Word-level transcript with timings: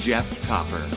Jeff 0.00 0.26
Copper. 0.48 0.90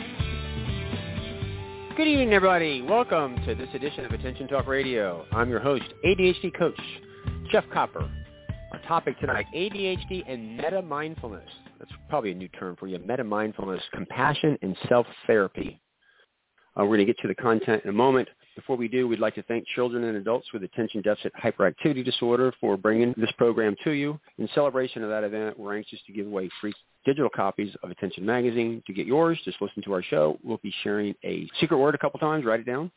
Good 1.96 2.07
evening, 2.07 2.33
everybody. 2.33 2.82
Welcome 2.82 3.36
to 3.46 3.54
this 3.54 3.68
edition 3.74 4.06
of 4.06 4.11
Attention 4.11 4.47
Talk 4.47 4.68
Radio. 4.68 5.25
I'm 5.32 5.50
your 5.50 5.60
host, 5.60 5.83
ADHD 6.04 6.57
coach, 6.57 6.79
Jeff 7.51 7.65
Copper. 7.71 8.10
Our 8.71 8.79
topic 8.87 9.20
tonight, 9.20 9.46
ADHD 9.54 10.23
and 10.28 10.57
meta-mindfulness. 10.57 11.50
That's 11.78 11.92
probably 12.10 12.32
a 12.32 12.36
new 12.36 12.47
term 12.47 12.78
for 12.78 12.87
you, 12.87 12.97
meta-mindfulness, 12.97 13.84
compassion 13.93 14.57
and 14.61 14.75
self-therapy. 14.87 15.79
Uh, 16.78 16.84
we're 16.84 16.98
going 16.98 17.00
to 17.00 17.06
get 17.06 17.20
to 17.20 17.28
the 17.28 17.36
content 17.36 17.84
in 17.84 17.89
a 17.89 17.93
moment. 17.93 18.28
Before 18.56 18.78
we 18.78 18.87
do, 18.87 19.07
we'd 19.07 19.20
like 19.20 19.36
to 19.36 19.43
thank 19.43 19.68
children 19.75 20.06
and 20.06 20.18
adults 20.18 20.48
with 20.54 20.64
attention 20.64 21.01
deficit 21.01 21.34
hyperactivity 21.42 22.04
disorder 22.04 22.54
for 22.59 22.78
bringing 22.78 23.14
this 23.18 23.32
program 23.37 23.75
to 23.84 23.92
you. 23.92 24.20
In 24.39 24.50
celebration 24.56 25.04
of 25.04 25.09
that 25.09 25.25
event, 25.25 25.59
we're 25.59 25.75
anxious 25.75 26.00
to 26.07 26.14
give 26.14 26.25
away 26.25 26.50
free 26.62 26.73
digital 27.05 27.29
copies 27.29 27.73
of 27.83 27.91
Attention 27.91 28.25
Magazine. 28.25 28.83
To 28.87 28.93
get 28.93 29.05
yours, 29.05 29.39
just 29.45 29.61
listen 29.61 29.82
to 29.83 29.93
our 29.93 30.04
show. 30.04 30.37
We'll 30.43 30.59
be 30.64 30.73
sharing 30.83 31.15
a 31.23 31.47
secret 31.59 31.78
word 31.78 31.95
a 31.95 31.97
couple 31.97 32.19
times. 32.19 32.45
Write 32.45 32.59
it 32.59 32.66
down. 32.66 32.91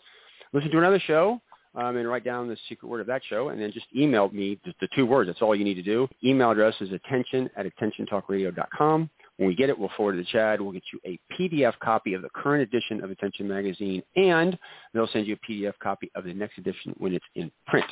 Listen 0.53 0.71
to 0.71 0.79
another 0.79 1.01
show 1.07 1.41
um, 1.75 1.97
and 1.97 2.09
write 2.09 2.25
down 2.25 2.49
the 2.49 2.57
secret 2.69 2.89
word 2.89 3.01
of 3.01 3.07
that 3.07 3.23
show, 3.29 3.51
and 3.51 3.61
then 3.61 3.71
just 3.73 3.87
email 3.97 4.29
me 4.31 4.59
the, 4.65 4.73
the 4.81 4.89
two 4.97 5.07
words. 5.07 5.29
That's 5.29 5.43
all 5.43 5.55
you 5.55 5.65
need 5.65 5.75
to 5.75 5.83
do. 5.83 6.09
Email 6.25 6.51
address 6.51 6.75
is 6.81 6.91
attention 6.93 7.49
at 7.57 7.67
attentiontalkradio.com. 7.67 9.11
When 9.37 9.47
we 9.47 9.55
get 9.55 9.69
it, 9.69 9.79
we'll 9.79 9.91
forward 9.97 10.19
it 10.19 10.27
to 10.27 10.37
CHADD. 10.37 10.61
We'll 10.61 10.73
get 10.73 10.83
you 10.93 10.99
a 11.07 11.19
PDF 11.39 11.79
copy 11.79 12.15
of 12.15 12.23
the 12.23 12.29
current 12.35 12.63
edition 12.63 13.05
of 13.05 13.11
Attention 13.11 13.47
Magazine, 13.47 14.03
and 14.17 14.59
they'll 14.93 15.09
send 15.09 15.29
you 15.29 15.37
a 15.37 15.53
PDF 15.53 15.75
copy 15.81 16.11
of 16.17 16.25
the 16.25 16.35
next 16.35 16.59
edition 16.59 16.93
when 16.99 17.15
it's 17.15 17.25
in 17.37 17.53
print. 17.67 17.87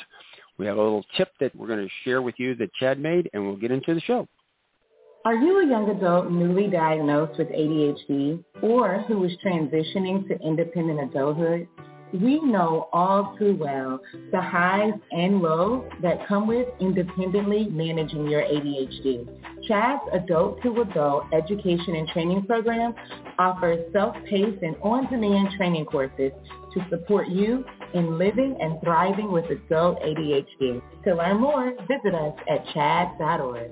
We 0.57 0.65
have 0.65 0.77
a 0.77 0.81
little 0.81 1.05
tip 1.15 1.29
that 1.39 1.55
we're 1.55 1.67
going 1.67 1.85
to 1.85 1.93
share 2.03 2.21
with 2.21 2.35
you 2.37 2.55
that 2.55 2.71
CHADD 2.81 2.99
made, 2.99 3.29
and 3.33 3.45
we'll 3.45 3.55
get 3.55 3.71
into 3.71 3.93
the 3.93 4.01
show. 4.01 4.27
Are 5.27 5.35
you 5.35 5.59
a 5.59 5.67
young 5.67 5.89
adult 5.89 6.31
newly 6.31 6.67
diagnosed 6.67 7.37
with 7.37 7.49
ADHD 7.49 8.41
or 8.61 8.99
who 9.09 9.25
is 9.25 9.33
transitioning 9.45 10.25
to 10.29 10.39
independent 10.39 11.11
adulthood? 11.11 11.67
We 12.13 12.39
know 12.39 12.87
all 12.93 13.35
too 13.37 13.57
well 13.59 13.99
the 14.31 14.39
highs 14.39 14.93
and 15.11 15.41
lows 15.41 15.83
that 16.01 16.25
come 16.29 16.47
with 16.47 16.69
independently 16.79 17.65
managing 17.65 18.29
your 18.29 18.43
ADHD. 18.43 19.27
CHADD's 19.67 20.09
Adult 20.13 20.63
to 20.63 20.79
Adult 20.79 21.25
Education 21.33 21.97
and 21.97 22.07
Training 22.07 22.45
Program 22.45 22.95
offers 23.37 23.83
self-paced 23.91 24.63
and 24.63 24.77
on-demand 24.81 25.49
training 25.57 25.83
courses 25.87 26.31
to 26.73 26.85
support 26.89 27.27
you 27.27 27.65
in 27.93 28.17
living 28.17 28.55
and 28.61 28.79
thriving 28.81 29.33
with 29.33 29.43
adult 29.51 29.99
ADHD. 30.03 30.81
To 31.03 31.15
learn 31.15 31.41
more, 31.41 31.73
visit 31.89 32.15
us 32.15 32.33
at 32.49 32.65
chadd.org. 32.67 33.71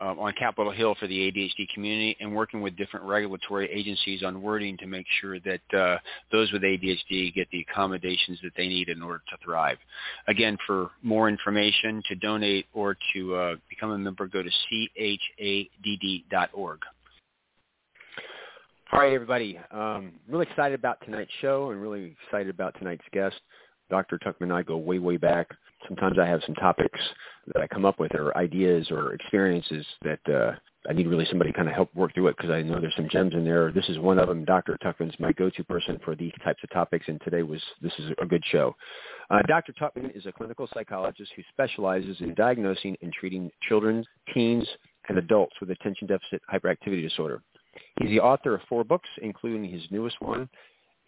uh, 0.00 0.14
on 0.18 0.32
Capitol 0.38 0.72
Hill 0.72 0.94
for 0.98 1.06
the 1.06 1.30
ADHD 1.30 1.68
community 1.74 2.16
and 2.20 2.34
working 2.34 2.60
with 2.62 2.76
different 2.76 3.06
regulatory 3.06 3.70
agencies 3.70 4.22
on 4.22 4.40
wording 4.42 4.76
to 4.78 4.86
make 4.86 5.06
sure 5.20 5.38
that 5.40 5.60
uh, 5.78 5.98
those 6.32 6.50
with 6.52 6.62
ADHD 6.62 7.34
get 7.34 7.48
the 7.50 7.64
accommodations 7.70 8.38
that 8.42 8.52
they 8.56 8.68
need 8.68 8.88
in 8.88 9.02
order 9.02 9.22
to 9.30 9.36
thrive. 9.44 9.76
Again, 10.26 10.56
for 10.66 10.90
more 11.02 11.28
information, 11.28 12.02
to 12.08 12.14
donate 12.14 12.66
or 12.72 12.96
to 13.14 13.34
uh, 13.34 13.56
become 13.68 13.90
a 13.90 13.98
member, 13.98 14.26
go 14.26 14.42
to 14.42 14.50
chadd.org. 15.38 16.78
All 18.92 18.98
right, 18.98 19.12
everybody. 19.12 19.56
Um, 19.70 20.14
really 20.28 20.46
excited 20.50 20.76
about 20.76 20.98
tonight's 21.04 21.30
show 21.40 21.70
and 21.70 21.80
really 21.80 22.16
excited 22.26 22.48
about 22.48 22.74
tonight's 22.78 23.04
guest. 23.12 23.36
Dr. 23.88 24.18
Tuckman 24.18 24.42
and 24.42 24.52
I 24.52 24.62
go 24.62 24.76
way, 24.78 24.98
way 24.98 25.16
back. 25.16 25.48
Sometimes 25.86 26.18
I 26.18 26.26
have 26.26 26.42
some 26.46 26.54
topics 26.54 27.00
that 27.48 27.62
I 27.62 27.66
come 27.66 27.84
up 27.84 27.98
with 27.98 28.14
or 28.14 28.36
ideas 28.36 28.90
or 28.90 29.14
experiences 29.14 29.84
that 30.02 30.20
uh, 30.28 30.52
I 30.88 30.92
need 30.92 31.06
really 31.06 31.26
somebody 31.26 31.52
kind 31.52 31.68
of 31.68 31.74
help 31.74 31.94
work 31.94 32.14
through 32.14 32.28
it 32.28 32.36
because 32.36 32.50
I 32.50 32.62
know 32.62 32.80
there's 32.80 32.96
some 32.96 33.08
gems 33.10 33.34
in 33.34 33.44
there. 33.44 33.70
This 33.70 33.88
is 33.88 33.98
one 33.98 34.18
of 34.18 34.28
them. 34.28 34.44
Dr. 34.44 34.78
Tuckman's 34.82 35.18
my 35.18 35.32
go-to 35.32 35.64
person 35.64 35.98
for 36.04 36.14
these 36.14 36.32
types 36.42 36.62
of 36.62 36.70
topics, 36.70 37.06
and 37.08 37.20
today 37.22 37.42
was 37.42 37.60
this 37.82 37.92
is 37.98 38.12
a 38.20 38.26
good 38.26 38.42
show. 38.50 38.74
Uh, 39.30 39.42
Dr. 39.46 39.72
Tuckman 39.72 40.16
is 40.16 40.26
a 40.26 40.32
clinical 40.32 40.68
psychologist 40.72 41.32
who 41.36 41.42
specializes 41.50 42.16
in 42.20 42.34
diagnosing 42.34 42.96
and 43.02 43.12
treating 43.12 43.50
children, 43.68 44.04
teens, 44.32 44.66
and 45.08 45.18
adults 45.18 45.54
with 45.60 45.70
attention 45.70 46.06
deficit 46.06 46.40
hyperactivity 46.52 47.02
disorder. 47.02 47.42
He's 48.00 48.10
the 48.10 48.20
author 48.20 48.54
of 48.54 48.62
four 48.68 48.84
books, 48.84 49.08
including 49.22 49.64
his 49.64 49.82
newest 49.90 50.20
one, 50.20 50.48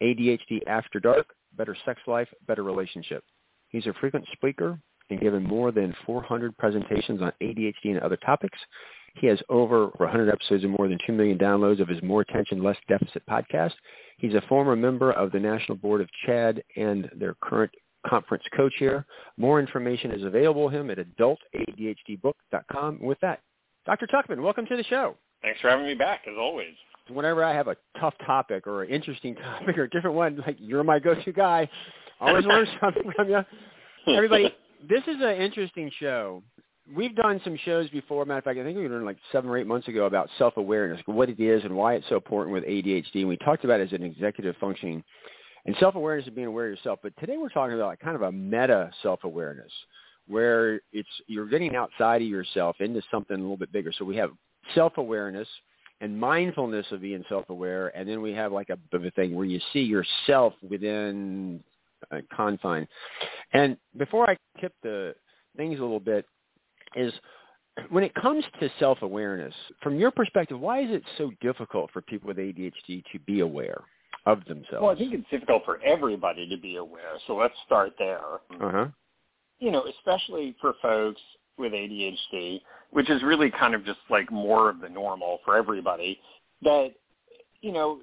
ADHD 0.03 0.67
After 0.67 1.01
Dark, 1.01 1.35
Better 1.57 1.77
Sex 1.85 2.01
Life, 2.07 2.29
Better 2.47 2.63
Relationship. 2.63 3.25
He's 3.73 3.87
a 3.87 3.93
frequent 3.95 4.27
speaker 4.33 4.79
and 5.11 5.21
given 5.21 5.43
more 5.43 5.73
than 5.73 5.95
400 6.07 6.57
presentations 6.57 7.21
on 7.21 7.33
ADHD 7.43 7.87
and 7.87 8.01
other 8.01 8.17
topics. 8.17 8.59
He 9.15 9.27
has 9.27 9.41
over 9.49 9.87
100 9.97 10.31
episodes 10.31 10.63
and 10.65 10.75
more 10.79 10.89
than 10.89 10.99
2 11.07 11.13
million 11.13 11.39
downloads 11.39 11.81
of 11.81 11.89
his 11.89 12.03
More 12.03 12.21
Attention, 12.23 12.63
Less 12.63 12.77
Deficit 12.89 13.23
podcast. 13.29 13.73
He's 14.19 14.35
a 14.35 14.41
former 14.49 14.75
member 14.77 15.13
of 15.13 15.33
the 15.33 15.41
National 15.41 15.77
Board 15.77 16.01
of 16.01 16.09
CHADD 16.27 16.63
and 16.77 17.11
their 17.15 17.35
current 17.43 17.73
conference 18.07 18.45
co-chair. 18.57 19.05
More 19.37 19.61
information 19.61 20.13
is 20.13 20.25
available 20.25 20.71
to 20.71 20.77
him 20.77 20.91
at 20.91 20.99
adultadhdbook.com. 20.99 23.01
With 23.01 23.19
that, 23.21 23.41
Dr. 23.85 24.07
Tuckman, 24.07 24.43
welcome 24.43 24.65
to 24.67 24.77
the 24.77 24.85
show. 24.85 25.17
Thanks 25.43 25.61
for 25.61 25.69
having 25.69 25.87
me 25.87 25.95
back, 25.95 26.23
as 26.27 26.35
always. 26.39 26.73
Whenever 27.11 27.45
I 27.45 27.53
have 27.53 27.69
a 27.69 27.77
tough 28.01 28.15
topic 28.25 28.67
or 28.67 28.85
an 28.85 28.91
interesting 28.91 29.35
topic 29.35 29.77
or 29.77 29.83
a 29.85 29.91
different 29.91 30.17
one, 30.17 30.43
like 30.47 30.57
you're 30.59 30.85
my 30.85 30.99
go-to 30.99 31.33
guy. 31.33 31.69
Always 32.23 32.45
learn 32.45 32.67
something 32.81 33.11
from 33.15 33.29
you. 33.29 33.41
Everybody, 34.07 34.55
this 34.89 35.03
is 35.07 35.17
an 35.21 35.37
interesting 35.37 35.91
show. 35.99 36.43
We've 36.95 37.15
done 37.15 37.41
some 37.45 37.57
shows 37.65 37.89
before. 37.91 38.25
Matter 38.25 38.39
of 38.39 38.45
fact, 38.45 38.59
I 38.59 38.65
think 38.65 38.77
we 38.77 38.89
learned 38.89 39.07
like 39.07 39.19
seven 39.31 39.49
or 39.49 39.59
eight 39.59 39.67
months 39.67 39.89
ago 39.89 40.07
about 40.07 40.29
self-awareness, 40.39 41.01
what 41.07 41.29
it 41.29 41.39
is 41.39 41.65
and 41.65 41.77
why 41.77 41.95
it's 41.95 42.09
so 42.09 42.17
important 42.17 42.53
with 42.55 42.65
ADHD. 42.65 43.21
And 43.21 43.29
we 43.29 43.37
talked 43.37 43.65
about 43.65 43.81
it 43.81 43.93
as 43.93 43.93
an 43.93 44.03
executive 44.03 44.57
functioning 44.61 45.05
and 45.65 45.77
self-awareness 45.79 46.27
is 46.27 46.35
being 46.35 46.49
aware 46.49 46.67
of 46.67 46.71
yourself. 46.71 47.01
But 47.03 47.13
today 47.19 47.37
we're 47.37 47.49
talking 47.49 47.75
about 47.75 47.89
like 47.89 48.01
kind 48.01 48.17
of 48.17 48.23
a 48.23 48.33
meta 48.33 48.91
self-awareness 49.03 49.73
where 50.27 50.81
it's 50.93 51.09
you're 51.27 51.49
getting 51.49 51.77
outside 51.77 52.23
of 52.23 52.29
yourself 52.29 52.77
into 52.81 53.03
something 53.11 53.37
a 53.37 53.41
little 53.41 53.57
bit 53.57 53.73
bigger. 53.73 53.93
So 53.97 54.05
we 54.05 54.17
have 54.17 54.31
self-awareness 54.75 55.49
and 56.01 56.19
mindfulness 56.19 56.87
of 56.91 57.01
being 57.01 57.25
self-aware, 57.29 57.97
and 57.97 58.09
then 58.09 58.21
we 58.21 58.33
have 58.33 58.51
like 58.53 58.71
a 58.71 58.77
bit 58.77 59.01
of 59.01 59.05
a 59.05 59.11
thing 59.13 59.35
where 59.35 59.45
you 59.45 59.61
see 59.73 59.83
yourself 59.83 60.53
within 60.69 61.63
a 62.11 62.23
confine. 62.35 62.87
And 63.53 63.77
before 63.97 64.29
I 64.29 64.37
tip 64.61 64.75
the 64.83 65.15
things 65.57 65.79
a 65.79 65.83
little 65.83 66.01
bit, 66.01 66.27
is 66.95 67.13
when 67.91 68.05
it 68.05 68.15
comes 68.15 68.45
to 68.61 68.71
self-awareness, 68.79 69.55
from 69.83 69.99
your 69.99 70.11
perspective, 70.11 70.61
why 70.61 70.83
is 70.83 70.91
it 70.91 71.03
so 71.17 71.31
difficult 71.41 71.91
for 71.91 72.03
people 72.03 72.29
with 72.29 72.37
ADHD 72.37 73.03
to 73.13 73.19
be 73.27 73.41
aware 73.41 73.83
of 74.27 74.45
themselves? 74.45 74.83
Well, 74.83 74.91
I 74.91 74.95
think 74.95 75.15
it's 75.15 75.29
difficult 75.31 75.65
for 75.65 75.81
everybody 75.83 76.49
to 76.49 76.57
be 76.57 76.77
aware. 76.77 77.19
So 77.27 77.37
let's 77.37 77.55
start 77.65 77.93
there. 77.99 78.21
Uh-huh. 78.61 78.87
You 79.59 79.71
know, 79.71 79.85
especially 79.99 80.55
for 80.61 80.75
folks 80.83 81.21
with 81.57 81.73
ADHD, 81.73 82.61
which 82.91 83.09
is 83.09 83.23
really 83.23 83.51
kind 83.51 83.75
of 83.75 83.85
just 83.85 84.01
like 84.11 84.31
more 84.31 84.69
of 84.69 84.81
the 84.81 84.89
normal 84.89 85.39
for 85.45 85.57
everybody, 85.57 86.21
that, 86.63 86.91
you 87.61 87.73
know, 87.73 88.01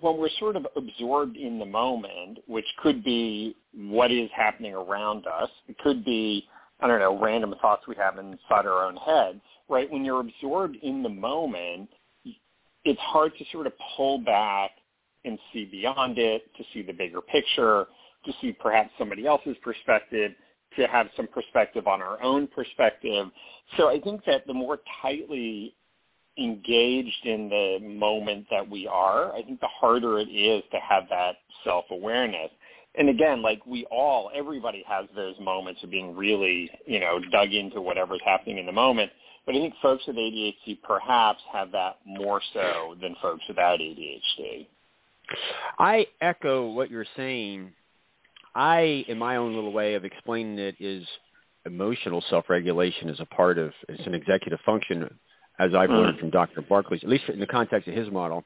when 0.00 0.18
we're 0.18 0.28
sort 0.38 0.56
of 0.56 0.66
absorbed 0.76 1.36
in 1.36 1.58
the 1.58 1.64
moment, 1.64 2.38
which 2.46 2.66
could 2.82 3.02
be 3.02 3.56
what 3.74 4.10
is 4.12 4.30
happening 4.36 4.74
around 4.74 5.26
us, 5.26 5.50
it 5.68 5.78
could 5.78 6.04
be, 6.04 6.46
I 6.80 6.86
don't 6.86 7.00
know, 7.00 7.18
random 7.18 7.54
thoughts 7.60 7.86
we 7.86 7.94
have 7.96 8.18
inside 8.18 8.66
our 8.66 8.84
own 8.84 8.96
head, 8.96 9.40
right? 9.68 9.90
When 9.90 10.04
you're 10.04 10.20
absorbed 10.20 10.76
in 10.82 11.02
the 11.02 11.08
moment, 11.08 11.88
it's 12.84 13.00
hard 13.00 13.32
to 13.38 13.44
sort 13.52 13.66
of 13.66 13.72
pull 13.96 14.18
back 14.18 14.70
and 15.24 15.38
see 15.52 15.64
beyond 15.64 16.18
it, 16.18 16.54
to 16.56 16.64
see 16.72 16.82
the 16.82 16.92
bigger 16.92 17.20
picture, 17.20 17.86
to 18.24 18.32
see 18.40 18.52
perhaps 18.52 18.90
somebody 18.98 19.26
else's 19.26 19.56
perspective, 19.62 20.32
to 20.76 20.86
have 20.86 21.08
some 21.16 21.26
perspective 21.26 21.86
on 21.86 22.02
our 22.02 22.22
own 22.22 22.46
perspective. 22.46 23.26
So 23.76 23.88
I 23.88 24.00
think 24.00 24.24
that 24.26 24.46
the 24.46 24.54
more 24.54 24.80
tightly 25.02 25.74
engaged 26.38 27.24
in 27.24 27.48
the 27.48 27.78
moment 27.82 28.46
that 28.50 28.68
we 28.68 28.86
are, 28.86 29.32
I 29.34 29.42
think 29.42 29.60
the 29.60 29.68
harder 29.68 30.18
it 30.18 30.28
is 30.28 30.62
to 30.72 30.78
have 30.78 31.04
that 31.10 31.36
self-awareness. 31.64 32.50
And 32.94 33.08
again, 33.08 33.42
like 33.42 33.64
we 33.66 33.86
all, 33.90 34.30
everybody 34.34 34.84
has 34.88 35.06
those 35.14 35.34
moments 35.40 35.82
of 35.82 35.90
being 35.90 36.16
really, 36.16 36.70
you 36.86 37.00
know, 37.00 37.20
dug 37.30 37.52
into 37.52 37.80
whatever's 37.80 38.20
happening 38.24 38.58
in 38.58 38.66
the 38.66 38.72
moment. 38.72 39.10
But 39.46 39.54
I 39.54 39.58
think 39.58 39.74
folks 39.80 40.06
with 40.06 40.16
ADHD 40.16 40.82
perhaps 40.82 41.40
have 41.52 41.72
that 41.72 41.98
more 42.04 42.40
so 42.52 42.96
than 43.00 43.16
folks 43.22 43.44
without 43.48 43.80
ADHD. 43.80 44.66
I 45.78 46.06
echo 46.20 46.70
what 46.70 46.90
you're 46.90 47.06
saying. 47.16 47.72
I, 48.54 49.04
in 49.08 49.18
my 49.18 49.36
own 49.36 49.54
little 49.54 49.72
way 49.72 49.94
of 49.94 50.04
explaining 50.04 50.58
it, 50.58 50.76
is 50.80 51.06
emotional 51.66 52.22
self-regulation 52.30 53.08
is 53.08 53.20
a 53.20 53.26
part 53.26 53.58
of, 53.58 53.72
it's 53.88 54.06
an 54.06 54.14
executive 54.14 54.58
function 54.66 55.08
as 55.58 55.74
I've 55.74 55.90
learned 55.90 56.16
mm. 56.16 56.20
from 56.20 56.30
Dr. 56.30 56.62
Barkley, 56.62 57.00
at 57.02 57.08
least 57.08 57.24
in 57.28 57.40
the 57.40 57.46
context 57.46 57.88
of 57.88 57.94
his 57.94 58.10
model. 58.10 58.44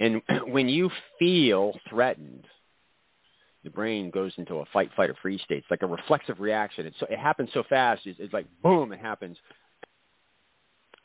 And 0.00 0.22
when 0.48 0.68
you 0.68 0.90
feel 1.18 1.78
threatened, 1.88 2.44
the 3.64 3.70
brain 3.70 4.10
goes 4.10 4.32
into 4.38 4.56
a 4.56 4.64
fight, 4.72 4.90
fight, 4.96 5.10
or 5.10 5.14
freeze 5.22 5.40
state. 5.44 5.58
It's 5.58 5.70
like 5.70 5.82
a 5.82 5.86
reflexive 5.86 6.40
reaction. 6.40 6.86
It's 6.86 6.98
so, 6.98 7.06
it 7.08 7.18
happens 7.18 7.50
so 7.54 7.62
fast. 7.68 8.02
It's, 8.06 8.18
it's 8.20 8.32
like 8.32 8.46
boom, 8.62 8.92
it 8.92 9.00
happens. 9.00 9.36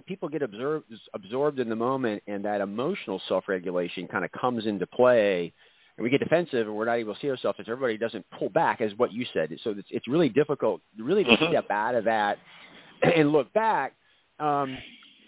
People 0.07 0.29
get 0.29 0.41
absorbed, 0.41 0.85
absorbed 1.13 1.59
in 1.59 1.69
the 1.69 1.75
moment, 1.75 2.23
and 2.27 2.43
that 2.45 2.61
emotional 2.61 3.21
self-regulation 3.27 4.07
kind 4.07 4.23
of 4.25 4.31
comes 4.31 4.65
into 4.65 4.87
play. 4.87 5.53
And 5.97 6.03
we 6.03 6.09
get 6.09 6.19
defensive, 6.19 6.67
and 6.67 6.75
we're 6.75 6.85
not 6.85 6.93
able 6.93 7.13
to 7.13 7.19
see 7.19 7.29
ourselves 7.29 7.59
as 7.59 7.65
everybody 7.67 7.97
doesn't 7.97 8.25
pull 8.37 8.49
back, 8.49 8.81
as 8.81 8.91
what 8.97 9.11
you 9.11 9.25
said. 9.33 9.55
So 9.63 9.71
it's, 9.71 9.87
it's 9.91 10.07
really 10.07 10.29
difficult, 10.29 10.81
really, 10.97 11.23
to 11.25 11.31
mm-hmm. 11.31 11.51
step 11.51 11.69
out 11.69 11.95
of 11.95 12.05
that 12.05 12.37
and 13.15 13.31
look 13.31 13.51
back. 13.53 13.93
Um, 14.39 14.77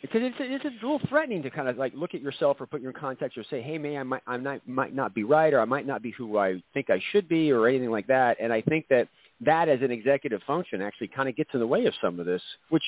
because 0.02 0.22
it's 0.24 0.36
it's 0.40 0.66
a 0.66 0.86
little 0.86 1.02
threatening 1.10 1.44
to 1.44 1.50
kind 1.50 1.68
of 1.68 1.78
like 1.78 1.94
look 1.94 2.14
at 2.14 2.22
yourself 2.22 2.58
or 2.60 2.66
put 2.66 2.82
your 2.82 2.94
context 2.94 3.38
or 3.38 3.44
say, 3.50 3.62
hey, 3.62 3.78
man, 3.78 3.98
I 3.98 4.04
might 4.04 4.22
I 4.28 4.38
might 4.38 4.68
might 4.68 4.96
not 4.96 5.14
be 5.14 5.24
right 5.24 5.54
or 5.54 5.60
I 5.60 5.66
might 5.66 5.86
not 5.86 6.02
be 6.02 6.12
who 6.12 6.38
I 6.38 6.62
think 6.74 6.90
I 6.90 7.02
should 7.12 7.28
be 7.28 7.52
or 7.52 7.68
anything 7.68 7.92
like 7.92 8.08
that. 8.08 8.38
And 8.40 8.54
I 8.54 8.62
think 8.62 8.88
that 8.90 9.08
that 9.42 9.70
as 9.70 9.82
an 9.82 9.92
executive 9.92 10.42
function 10.48 10.82
actually 10.82 11.08
kind 11.08 11.28
of 11.30 11.36
gets 11.36 11.50
in 11.54 11.60
the 11.60 11.68
way 11.68 11.86
of 11.86 11.94
some 12.02 12.20
of 12.20 12.26
this, 12.26 12.42
which 12.70 12.84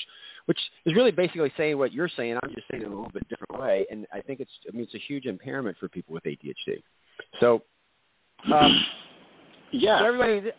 which 0.45 0.59
is 0.85 0.95
really 0.95 1.11
basically 1.11 1.51
saying 1.57 1.77
what 1.77 1.93
you're 1.93 2.09
saying. 2.09 2.37
I'm 2.41 2.53
just 2.53 2.67
saying 2.71 2.83
it 2.83 2.87
in 2.87 2.91
a 2.91 2.95
little 2.95 3.11
bit 3.11 3.27
different 3.29 3.61
way. 3.61 3.85
And 3.91 4.07
I 4.13 4.21
think 4.21 4.39
it's 4.39 4.51
I 4.67 4.75
mean 4.75 4.83
it's 4.83 4.95
a 4.95 4.99
huge 4.99 5.25
impairment 5.25 5.77
for 5.79 5.89
people 5.89 6.13
with 6.13 6.23
ADHD. 6.23 6.81
So. 7.39 7.61
Um, 8.53 8.85
yeah. 9.71 9.99
So 9.99 10.05
everybody, 10.05 10.51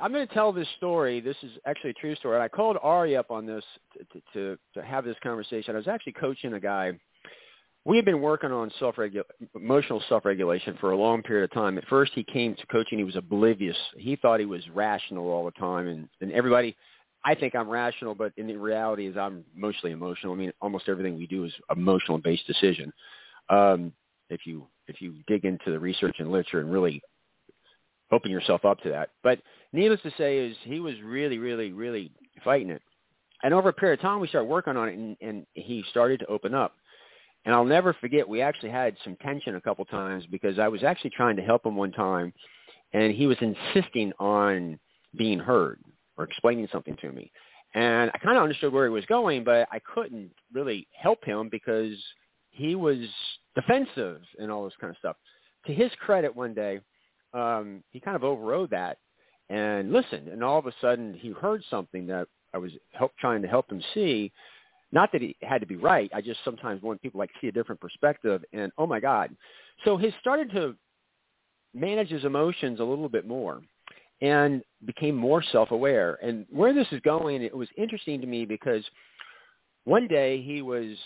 I'm 0.00 0.12
going 0.12 0.26
to 0.26 0.34
tell 0.34 0.52
this 0.52 0.68
story. 0.76 1.20
This 1.20 1.36
is 1.42 1.52
actually 1.66 1.90
a 1.90 1.94
true 1.94 2.14
story. 2.16 2.36
And 2.36 2.42
I 2.42 2.48
called 2.48 2.76
Ari 2.82 3.16
up 3.16 3.30
on 3.30 3.46
this 3.46 3.64
to, 4.12 4.22
to, 4.32 4.58
to 4.74 4.84
have 4.84 5.04
this 5.04 5.16
conversation. 5.22 5.74
I 5.74 5.78
was 5.78 5.88
actually 5.88 6.14
coaching 6.14 6.54
a 6.54 6.60
guy. 6.60 6.92
We 7.84 7.96
had 7.96 8.04
been 8.04 8.20
working 8.20 8.52
on 8.52 8.70
self 8.78 8.96
emotional 9.56 10.02
self-regulation 10.08 10.78
for 10.80 10.92
a 10.92 10.96
long 10.96 11.22
period 11.22 11.44
of 11.44 11.52
time. 11.52 11.78
At 11.78 11.86
first, 11.88 12.12
he 12.14 12.22
came 12.22 12.54
to 12.54 12.66
coaching. 12.66 12.98
He 12.98 13.04
was 13.04 13.16
oblivious. 13.16 13.76
He 13.96 14.16
thought 14.16 14.38
he 14.38 14.46
was 14.46 14.62
rational 14.72 15.28
all 15.28 15.44
the 15.44 15.50
time, 15.52 15.88
and, 15.88 16.08
and 16.20 16.32
everybody. 16.32 16.76
I 17.24 17.36
think 17.36 17.54
I'm 17.54 17.68
rational, 17.68 18.16
but 18.16 18.32
in 18.36 18.48
reality 18.58 19.06
is 19.06 19.16
I'm 19.16 19.44
mostly 19.54 19.92
emotional. 19.92 20.32
I 20.32 20.36
mean, 20.36 20.52
almost 20.60 20.88
everything 20.88 21.16
we 21.16 21.28
do 21.28 21.44
is 21.44 21.52
emotional-based 21.70 22.46
decision. 22.48 22.92
Um, 23.48 23.92
if 24.28 24.40
you 24.44 24.66
if 24.88 25.00
you 25.00 25.14
dig 25.28 25.44
into 25.44 25.70
the 25.70 25.78
research 25.78 26.16
and 26.18 26.30
literature 26.30 26.60
and 26.60 26.72
really 26.72 27.00
open 28.12 28.30
yourself 28.30 28.64
up 28.64 28.80
to 28.82 28.90
that. 28.90 29.10
But 29.22 29.40
needless 29.72 30.00
to 30.02 30.12
say, 30.16 30.38
is 30.38 30.56
he 30.62 30.80
was 30.80 30.94
really, 31.02 31.38
really, 31.38 31.72
really 31.72 32.12
fighting 32.44 32.70
it. 32.70 32.82
And 33.42 33.52
over 33.52 33.70
a 33.70 33.72
period 33.72 33.98
of 33.98 34.02
time, 34.02 34.20
we 34.20 34.28
started 34.28 34.48
working 34.48 34.76
on 34.76 34.88
it, 34.88 34.96
and, 34.96 35.16
and 35.20 35.46
he 35.54 35.84
started 35.90 36.20
to 36.20 36.26
open 36.26 36.54
up. 36.54 36.74
And 37.44 37.54
I'll 37.54 37.64
never 37.64 37.92
forget, 37.94 38.28
we 38.28 38.40
actually 38.40 38.70
had 38.70 38.96
some 39.02 39.16
tension 39.16 39.56
a 39.56 39.60
couple 39.60 39.84
times 39.86 40.24
because 40.30 40.60
I 40.60 40.68
was 40.68 40.84
actually 40.84 41.10
trying 41.10 41.34
to 41.36 41.42
help 41.42 41.66
him 41.66 41.74
one 41.74 41.90
time, 41.90 42.32
and 42.92 43.12
he 43.12 43.26
was 43.26 43.36
insisting 43.40 44.12
on 44.20 44.78
being 45.16 45.40
heard 45.40 45.80
or 46.16 46.24
explaining 46.24 46.68
something 46.70 46.96
to 47.00 47.10
me. 47.10 47.32
And 47.74 48.10
I 48.14 48.18
kind 48.18 48.36
of 48.36 48.42
understood 48.42 48.72
where 48.72 48.86
he 48.86 48.92
was 48.92 49.06
going, 49.06 49.44
but 49.44 49.66
I 49.72 49.80
couldn't 49.80 50.30
really 50.52 50.86
help 50.96 51.24
him 51.24 51.48
because 51.50 51.96
he 52.50 52.74
was 52.74 52.98
defensive 53.54 54.20
and 54.38 54.50
all 54.50 54.64
this 54.64 54.74
kind 54.80 54.90
of 54.90 54.98
stuff. 54.98 55.16
To 55.66 55.74
his 55.74 55.90
credit, 55.98 56.34
one 56.36 56.54
day, 56.54 56.80
um, 57.34 57.82
he 57.90 58.00
kind 58.00 58.16
of 58.16 58.24
overrode 58.24 58.70
that 58.70 58.98
and 59.48 59.92
listened. 59.92 60.28
And 60.28 60.42
all 60.42 60.58
of 60.58 60.66
a 60.66 60.72
sudden, 60.80 61.14
he 61.14 61.30
heard 61.30 61.62
something 61.70 62.06
that 62.06 62.28
I 62.54 62.58
was 62.58 62.72
help, 62.92 63.12
trying 63.18 63.42
to 63.42 63.48
help 63.48 63.70
him 63.70 63.82
see. 63.94 64.32
Not 64.92 65.10
that 65.12 65.22
he 65.22 65.36
had 65.42 65.60
to 65.60 65.66
be 65.66 65.76
right. 65.76 66.10
I 66.14 66.20
just 66.20 66.40
sometimes 66.44 66.82
want 66.82 67.00
people 67.00 67.18
like 67.18 67.30
see 67.40 67.48
a 67.48 67.52
different 67.52 67.80
perspective. 67.80 68.44
And 68.52 68.70
oh 68.76 68.86
my 68.86 69.00
God, 69.00 69.34
so 69.84 69.96
he 69.96 70.12
started 70.20 70.50
to 70.52 70.76
manage 71.74 72.08
his 72.08 72.24
emotions 72.24 72.80
a 72.80 72.84
little 72.84 73.08
bit 73.08 73.26
more 73.26 73.62
and 74.20 74.62
became 74.84 75.16
more 75.16 75.42
self-aware. 75.42 76.18
And 76.22 76.46
where 76.50 76.74
this 76.74 76.86
is 76.92 77.00
going, 77.00 77.42
it 77.42 77.56
was 77.56 77.68
interesting 77.76 78.20
to 78.20 78.26
me 78.26 78.44
because 78.44 78.84
one 79.84 80.06
day 80.06 80.40
he 80.42 80.62
was 80.62 80.96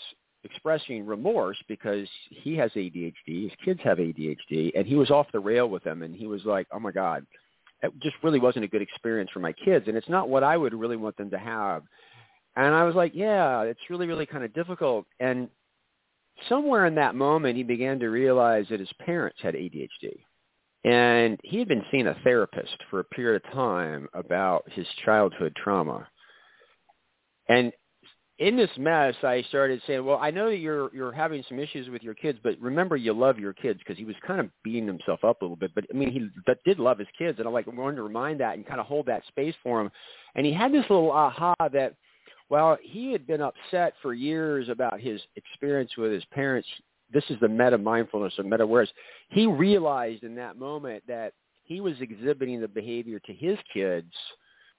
expressing 0.50 1.04
remorse 1.04 1.58
because 1.68 2.08
he 2.30 2.56
has 2.56 2.70
ADHD, 2.72 3.44
his 3.44 3.52
kids 3.64 3.80
have 3.84 3.98
ADHD, 3.98 4.72
and 4.74 4.86
he 4.86 4.94
was 4.94 5.10
off 5.10 5.26
the 5.32 5.40
rail 5.40 5.68
with 5.68 5.84
them. 5.84 6.02
And 6.02 6.14
he 6.14 6.26
was 6.26 6.44
like, 6.44 6.66
oh 6.72 6.80
my 6.80 6.92
God, 6.92 7.26
it 7.82 7.92
just 8.00 8.16
really 8.22 8.40
wasn't 8.40 8.64
a 8.64 8.68
good 8.68 8.82
experience 8.82 9.30
for 9.32 9.40
my 9.40 9.52
kids. 9.52 9.86
And 9.88 9.96
it's 9.96 10.08
not 10.08 10.28
what 10.28 10.42
I 10.42 10.56
would 10.56 10.74
really 10.74 10.96
want 10.96 11.16
them 11.16 11.30
to 11.30 11.38
have. 11.38 11.82
And 12.56 12.74
I 12.74 12.84
was 12.84 12.94
like, 12.94 13.12
yeah, 13.14 13.62
it's 13.62 13.80
really, 13.90 14.06
really 14.06 14.26
kind 14.26 14.44
of 14.44 14.54
difficult. 14.54 15.04
And 15.20 15.48
somewhere 16.48 16.86
in 16.86 16.94
that 16.94 17.14
moment, 17.14 17.56
he 17.56 17.62
began 17.62 17.98
to 18.00 18.08
realize 18.08 18.66
that 18.70 18.80
his 18.80 18.92
parents 19.04 19.38
had 19.42 19.54
ADHD. 19.54 20.20
And 20.84 21.38
he 21.42 21.58
had 21.58 21.68
been 21.68 21.84
seeing 21.90 22.06
a 22.06 22.16
therapist 22.22 22.76
for 22.90 23.00
a 23.00 23.04
period 23.04 23.42
of 23.44 23.52
time 23.52 24.08
about 24.14 24.64
his 24.70 24.86
childhood 25.04 25.54
trauma. 25.56 26.06
And 27.48 27.72
in 28.38 28.56
this 28.56 28.70
mess, 28.76 29.14
I 29.22 29.42
started 29.48 29.80
saying, 29.86 30.04
"Well, 30.04 30.18
I 30.20 30.30
know 30.30 30.50
that 30.50 30.58
you're 30.58 30.94
you're 30.94 31.12
having 31.12 31.42
some 31.48 31.58
issues 31.58 31.88
with 31.88 32.02
your 32.02 32.14
kids, 32.14 32.38
but 32.42 32.58
remember, 32.60 32.96
you 32.96 33.14
love 33.14 33.38
your 33.38 33.54
kids." 33.54 33.78
Because 33.78 33.96
he 33.96 34.04
was 34.04 34.16
kind 34.26 34.40
of 34.40 34.50
beating 34.62 34.86
himself 34.86 35.24
up 35.24 35.40
a 35.40 35.44
little 35.44 35.56
bit, 35.56 35.74
but 35.74 35.84
I 35.92 35.96
mean, 35.96 36.10
he 36.10 36.28
that 36.46 36.58
did 36.64 36.78
love 36.78 36.98
his 36.98 37.08
kids, 37.16 37.38
and 37.38 37.48
I'm 37.48 37.54
like 37.54 37.66
wanted 37.66 37.96
to 37.96 38.02
remind 38.02 38.40
that 38.40 38.56
and 38.56 38.66
kind 38.66 38.80
of 38.80 38.86
hold 38.86 39.06
that 39.06 39.26
space 39.26 39.54
for 39.62 39.80
him. 39.80 39.90
And 40.34 40.44
he 40.44 40.52
had 40.52 40.72
this 40.72 40.84
little 40.90 41.10
aha 41.10 41.54
that, 41.72 41.94
well, 42.50 42.76
he 42.82 43.10
had 43.10 43.26
been 43.26 43.40
upset 43.40 43.94
for 44.02 44.12
years 44.12 44.68
about 44.68 45.00
his 45.00 45.20
experience 45.36 45.96
with 45.96 46.12
his 46.12 46.24
parents. 46.26 46.68
This 47.12 47.24
is 47.30 47.40
the 47.40 47.48
meta 47.48 47.78
mindfulness 47.78 48.34
or 48.38 48.44
meta 48.44 48.64
awareness. 48.64 48.92
He 49.30 49.46
realized 49.46 50.24
in 50.24 50.34
that 50.34 50.58
moment 50.58 51.04
that 51.08 51.32
he 51.64 51.80
was 51.80 51.94
exhibiting 52.00 52.60
the 52.60 52.68
behavior 52.68 53.18
to 53.20 53.32
his 53.32 53.56
kids 53.72 54.12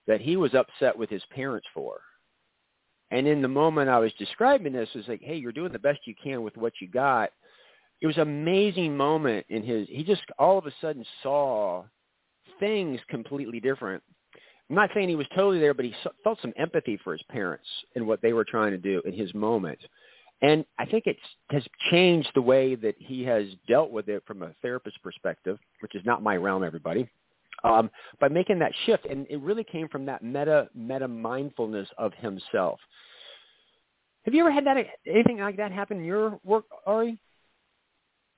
that 0.06 0.22
he 0.22 0.38
was 0.38 0.54
upset 0.54 0.98
with 0.98 1.10
his 1.10 1.24
parents 1.34 1.68
for 1.74 2.00
and 3.12 3.28
in 3.28 3.42
the 3.42 3.48
moment 3.48 3.90
I 3.90 4.00
was 4.00 4.12
describing 4.20 4.74
this, 4.74 4.90
it 4.94 4.98
was 4.98 5.08
like, 5.08 5.22
hey, 5.22 5.36
you're 5.36 5.52
doing 5.52 5.72
the 5.72 5.80
best 5.80 6.00
you 6.06 6.16
can 6.22 6.44
with 6.44 6.58
what 6.58 6.74
you 6.82 6.88
got. 6.88 7.32
It 8.02 8.08
was 8.08 8.18
an 8.18 8.24
amazing 8.24 8.96
moment 8.96 9.46
in 9.50 9.64
his. 9.64 9.88
He 9.90 10.04
just 10.04 10.22
all 10.38 10.58
of 10.58 10.66
a 10.66 10.74
sudden 10.82 11.06
saw 11.24 11.84
things 12.60 13.00
completely 13.10 13.60
different. 13.60 14.04
I'm 14.70 14.76
not 14.76 14.90
saying 14.94 15.08
he 15.08 15.16
was 15.16 15.28
totally 15.34 15.60
there, 15.60 15.74
but 15.74 15.86
he 15.86 15.96
felt 16.24 16.40
some 16.42 16.54
empathy 16.58 17.00
for 17.04 17.14
his 17.14 17.24
parents 17.30 17.68
and 17.96 18.06
what 18.06 18.22
they 18.22 18.34
were 18.34 18.44
trying 18.44 18.72
to 18.72 18.78
do 18.78 19.02
in 19.06 19.14
his 19.14 19.34
moment. 19.34 19.80
And 20.42 20.66
I 20.78 20.86
think 20.86 21.08
it 21.08 21.18
has 21.50 21.64
changed 21.90 22.30
the 22.36 22.42
way 22.42 22.76
that 22.76 22.96
he 23.00 23.24
has 23.24 23.46
dealt 23.68 23.92
with 23.92 24.10
it 24.10 24.24
from 24.28 24.44
a 24.44 24.54
therapist 24.62 25.02
perspective, 25.02 25.58
which 25.80 25.96
is 25.96 26.06
not 26.06 26.22
my 26.22 26.36
realm, 26.36 26.64
everybody 26.64 27.10
um, 27.64 27.90
by 28.20 28.28
making 28.28 28.60
that 28.60 28.72
shift. 28.86 29.06
And 29.06 29.26
it 29.30 29.40
really 29.42 29.64
came 29.64 29.88
from 29.88 30.06
that 30.06 30.24
meta 30.24 30.70
meta 30.76 31.08
mindfulness 31.08 31.88
of 31.98 32.14
himself. 32.16 32.80
Have 34.26 34.34
you 34.34 34.42
ever 34.42 34.52
had 34.52 34.66
that 34.66 34.78
anything 35.06 35.40
like 35.40 35.58
that 35.58 35.72
happen 35.72 36.00
in 36.00 36.06
your 36.06 36.40
work, 36.44 36.66
Ari? 36.86 37.18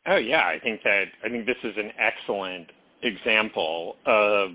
Oh 0.07 0.17
yeah, 0.17 0.45
I 0.47 0.59
think 0.59 0.81
that 0.83 1.05
I 1.23 1.29
think 1.29 1.45
this 1.45 1.57
is 1.63 1.73
an 1.77 1.91
excellent 1.99 2.67
example 3.01 3.95
of 4.05 4.51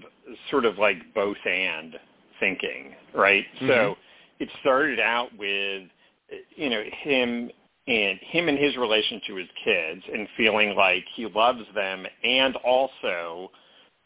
sort 0.50 0.64
of 0.64 0.78
like 0.78 0.96
both 1.14 1.36
and 1.44 1.96
thinking, 2.40 2.94
right? 3.14 3.44
Mm-hmm. 3.56 3.68
So 3.68 3.96
it 4.40 4.48
started 4.60 5.00
out 5.00 5.28
with 5.38 5.84
you 6.56 6.70
know 6.70 6.82
him 7.02 7.50
and 7.86 8.18
him 8.20 8.48
and 8.48 8.58
his 8.58 8.76
relation 8.76 9.20
to 9.26 9.36
his 9.36 9.48
kids 9.64 10.02
and 10.12 10.26
feeling 10.36 10.74
like 10.74 11.04
he 11.14 11.26
loves 11.26 11.62
them 11.74 12.06
and 12.22 12.56
also 12.56 13.50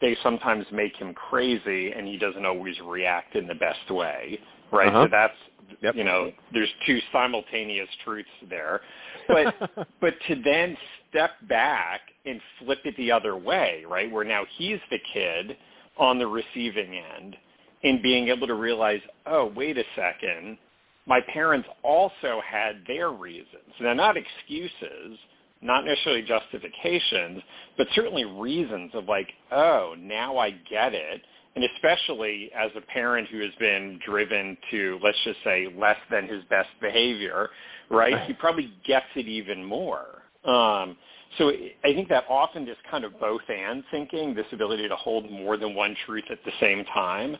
they 0.00 0.16
sometimes 0.22 0.64
make 0.72 0.96
him 0.96 1.14
crazy 1.14 1.92
and 1.92 2.06
he 2.06 2.16
doesn't 2.16 2.46
always 2.46 2.76
react 2.84 3.34
in 3.34 3.46
the 3.46 3.54
best 3.54 3.90
way 3.90 4.38
right 4.72 4.88
uh-huh. 4.88 5.04
so 5.04 5.08
that's 5.10 5.80
yep. 5.82 5.94
you 5.94 6.04
know 6.04 6.30
there's 6.52 6.70
two 6.86 6.98
simultaneous 7.12 7.88
truths 8.04 8.28
there 8.48 8.80
but 9.28 9.54
but 10.00 10.14
to 10.26 10.40
then 10.42 10.76
step 11.10 11.30
back 11.48 12.00
and 12.26 12.40
flip 12.58 12.78
it 12.84 12.96
the 12.96 13.10
other 13.10 13.36
way 13.36 13.84
right 13.88 14.10
where 14.10 14.24
now 14.24 14.44
he's 14.56 14.78
the 14.90 14.98
kid 15.12 15.56
on 15.98 16.18
the 16.18 16.26
receiving 16.26 16.94
end 16.94 17.36
and 17.84 18.02
being 18.02 18.28
able 18.28 18.46
to 18.46 18.54
realize, 18.54 19.00
oh, 19.26 19.52
wait 19.54 19.78
a 19.78 19.84
second, 19.94 20.58
my 21.06 21.20
parents 21.32 21.68
also 21.82 22.40
had 22.46 22.82
their 22.86 23.10
reasons. 23.10 23.72
They're 23.80 23.94
not 23.94 24.16
excuses, 24.16 25.18
not 25.60 25.84
necessarily 25.84 26.22
justifications, 26.22 27.42
but 27.76 27.86
certainly 27.94 28.24
reasons 28.24 28.90
of 28.94 29.06
like, 29.06 29.28
oh, 29.50 29.94
now 29.98 30.38
I 30.38 30.50
get 30.70 30.94
it. 30.94 31.22
And 31.56 31.64
especially 31.64 32.50
as 32.56 32.70
a 32.76 32.80
parent 32.80 33.28
who 33.28 33.40
has 33.40 33.50
been 33.58 33.98
driven 34.04 34.56
to, 34.70 35.00
let's 35.02 35.18
just 35.24 35.38
say, 35.42 35.66
less 35.76 35.96
than 36.10 36.28
his 36.28 36.44
best 36.44 36.68
behavior, 36.80 37.50
right? 37.90 38.26
He 38.26 38.32
probably 38.32 38.72
gets 38.86 39.06
it 39.16 39.26
even 39.26 39.64
more. 39.64 40.22
Um, 40.44 40.96
so 41.36 41.50
I 41.50 41.92
think 41.94 42.08
that 42.10 42.24
often 42.28 42.64
just 42.64 42.78
kind 42.88 43.04
of 43.04 43.18
both 43.18 43.42
and 43.48 43.82
thinking, 43.90 44.34
this 44.34 44.46
ability 44.52 44.88
to 44.88 44.96
hold 44.96 45.30
more 45.30 45.56
than 45.56 45.74
one 45.74 45.96
truth 46.06 46.24
at 46.30 46.38
the 46.44 46.52
same 46.60 46.84
time, 46.86 47.36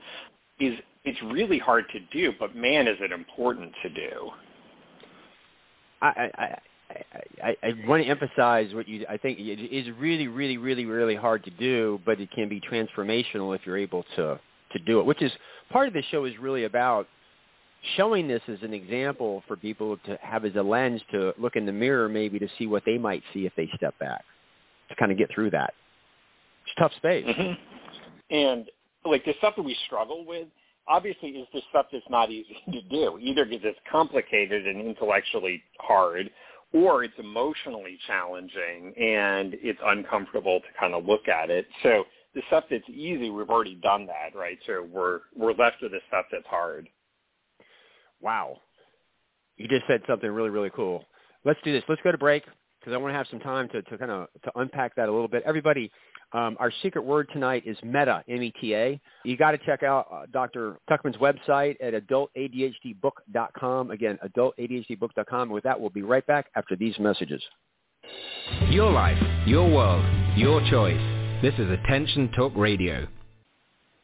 is 0.59 0.75
it's 1.05 1.23
really 1.23 1.59
hard 1.59 1.85
to 1.93 2.01
do, 2.13 2.33
but 2.39 2.57
man, 2.57 2.89
is 2.89 2.97
it 3.01 3.13
important 3.13 3.73
to 3.83 3.89
do. 3.89 4.31
I, 6.03 6.31
I, 6.37 6.59
I, 7.43 7.57
I 7.63 7.75
want 7.87 8.03
to 8.03 8.09
emphasize 8.09 8.75
what 8.75 8.89
you. 8.89 9.05
I 9.09 9.17
think 9.17 9.39
it 9.39 9.61
is 9.61 9.87
really, 9.99 10.27
really, 10.27 10.57
really, 10.57 10.85
really 10.85 11.15
hard 11.15 11.45
to 11.45 11.51
do, 11.51 12.01
but 12.07 12.21
it 12.21 12.31
can 12.33 12.49
be 12.49 12.61
transformational 12.61 13.55
if 13.55 13.63
you're 13.67 13.79
able 13.79 14.05
to 14.17 14.41
to 14.73 14.79
do 14.87 15.01
it. 15.01 15.07
Which 15.07 15.23
is 15.23 15.33
part 15.71 15.89
of 15.89 15.95
the 15.95 16.03
show 16.11 16.25
is 16.25 16.39
really 16.39 16.65
about 16.65 17.07
showing 17.97 18.27
this 18.27 18.43
as 18.49 18.59
an 18.63 18.75
example 18.75 19.43
for 19.47 19.57
people 19.57 19.97
to 20.05 20.19
have 20.23 20.45
as 20.45 20.55
a 20.57 20.63
lens 20.63 21.01
to 21.13 21.33
look 21.39 21.57
in 21.57 21.65
the 21.65 21.73
mirror 21.73 22.09
maybe 22.09 22.39
to 22.39 22.49
see 22.59 22.67
what 22.67 22.83
they 22.85 22.99
might 22.99 23.23
see 23.33 23.47
if 23.47 23.53
they 23.57 23.71
step 23.77 23.97
back 23.99 24.25
to 24.89 24.97
kind 24.97 25.13
of 25.13 25.19
get 25.19 25.29
through 25.33 25.51
that. 25.51 25.75
It's 26.67 26.75
tough 26.79 26.93
space. 26.97 27.25
Mm-hmm. 27.25 28.35
And 28.35 28.71
like 29.05 29.25
the 29.25 29.35
stuff 29.39 29.55
that 29.57 29.63
we 29.63 29.77
struggle 29.87 30.25
with, 30.27 30.49
obviously 30.89 31.31
is 31.31 31.47
the 31.53 31.63
stuff 31.71 31.87
that's 31.93 32.05
not 32.11 32.31
easy 32.31 32.57
to 32.73 32.81
do, 32.83 33.19
either 33.21 33.45
because 33.45 33.65
it's 33.65 33.79
complicated 33.91 34.67
and 34.67 34.81
intellectually 34.81 35.63
hard, 35.79 36.31
or 36.73 37.05
it's 37.05 37.15
emotionally 37.19 37.99
challenging 38.07 38.93
and 38.97 39.57
it's 39.63 39.79
uncomfortable 39.87 40.61
to 40.61 40.67
kind 40.79 40.95
of 40.95 41.07
look 41.07 41.29
at 41.29 41.51
it. 41.51 41.67
So 41.83 42.05
the 42.35 42.43
stuff 42.49 42.65
that's 42.71 42.89
easy, 42.89 43.31
we've 43.31 43.49
already 43.49 43.77
done 43.77 44.07
that, 44.07 44.37
right? 44.39 44.59
So 44.67 44.87
we're 44.91 45.21
we're 45.35 45.55
left 45.55 45.77
with 45.83 45.93
the 45.93 46.01
stuff 46.09 46.27
that's 46.31 46.47
hard. 46.47 46.89
Wow. 48.21 48.59
You 49.57 49.67
just 49.69 49.87
said 49.89 50.03
something 50.07 50.31
really, 50.31 50.51
really 50.51 50.71
cool. 50.71 51.05
Let's 51.45 51.59
do 51.65 51.73
this. 51.73 51.83
Let's 51.89 52.03
go 52.03 52.13
to 52.13 52.19
break 52.19 52.45
because 52.79 52.93
I 52.93 52.97
want 52.97 53.13
to 53.13 53.17
have 53.17 53.27
some 53.31 53.41
time 53.41 53.69
to, 53.71 53.83
to 53.83 53.99
kind 53.99 54.11
of 54.11 54.29
to 54.45 54.53
unpack 54.57 54.95
that 54.97 55.09
a 55.09 55.13
little 55.13 55.29
bit. 55.29 55.43
Everybody, 55.45 55.91
um, 56.33 56.57
our 56.61 56.73
secret 56.83 57.05
word 57.05 57.29
tonight 57.33 57.63
is 57.67 57.77
meta, 57.83 58.23
M-E-T-A. 58.29 59.01
You 59.25 59.37
got 59.37 59.53
to 59.53 59.59
check 59.59 59.83
out 59.83 60.09
uh, 60.13 60.27
Dr. 60.33 60.79
Tuckman's 60.91 61.17
website 61.17 61.77
at 61.81 61.95
adultadhdbook.com. 61.95 63.91
Again, 63.91 64.19
adultadhdbook.com. 64.25 65.49
With 65.51 65.65
that, 65.65 65.81
we'll 65.81 65.91
be 65.91 66.03
right 66.03 66.27
back 66.27 66.47
after 66.55 66.77
these 66.77 66.99
messages. 66.99 67.43
Your 68.71 68.91
life, 68.91 69.19
your 69.47 69.69
world, 69.71 70.05
your 70.37 70.61
choice. 70.71 71.01
This 71.43 71.55
is 71.55 71.71
Attention 71.71 72.31
Talk 72.33 72.53
Radio. 72.57 73.07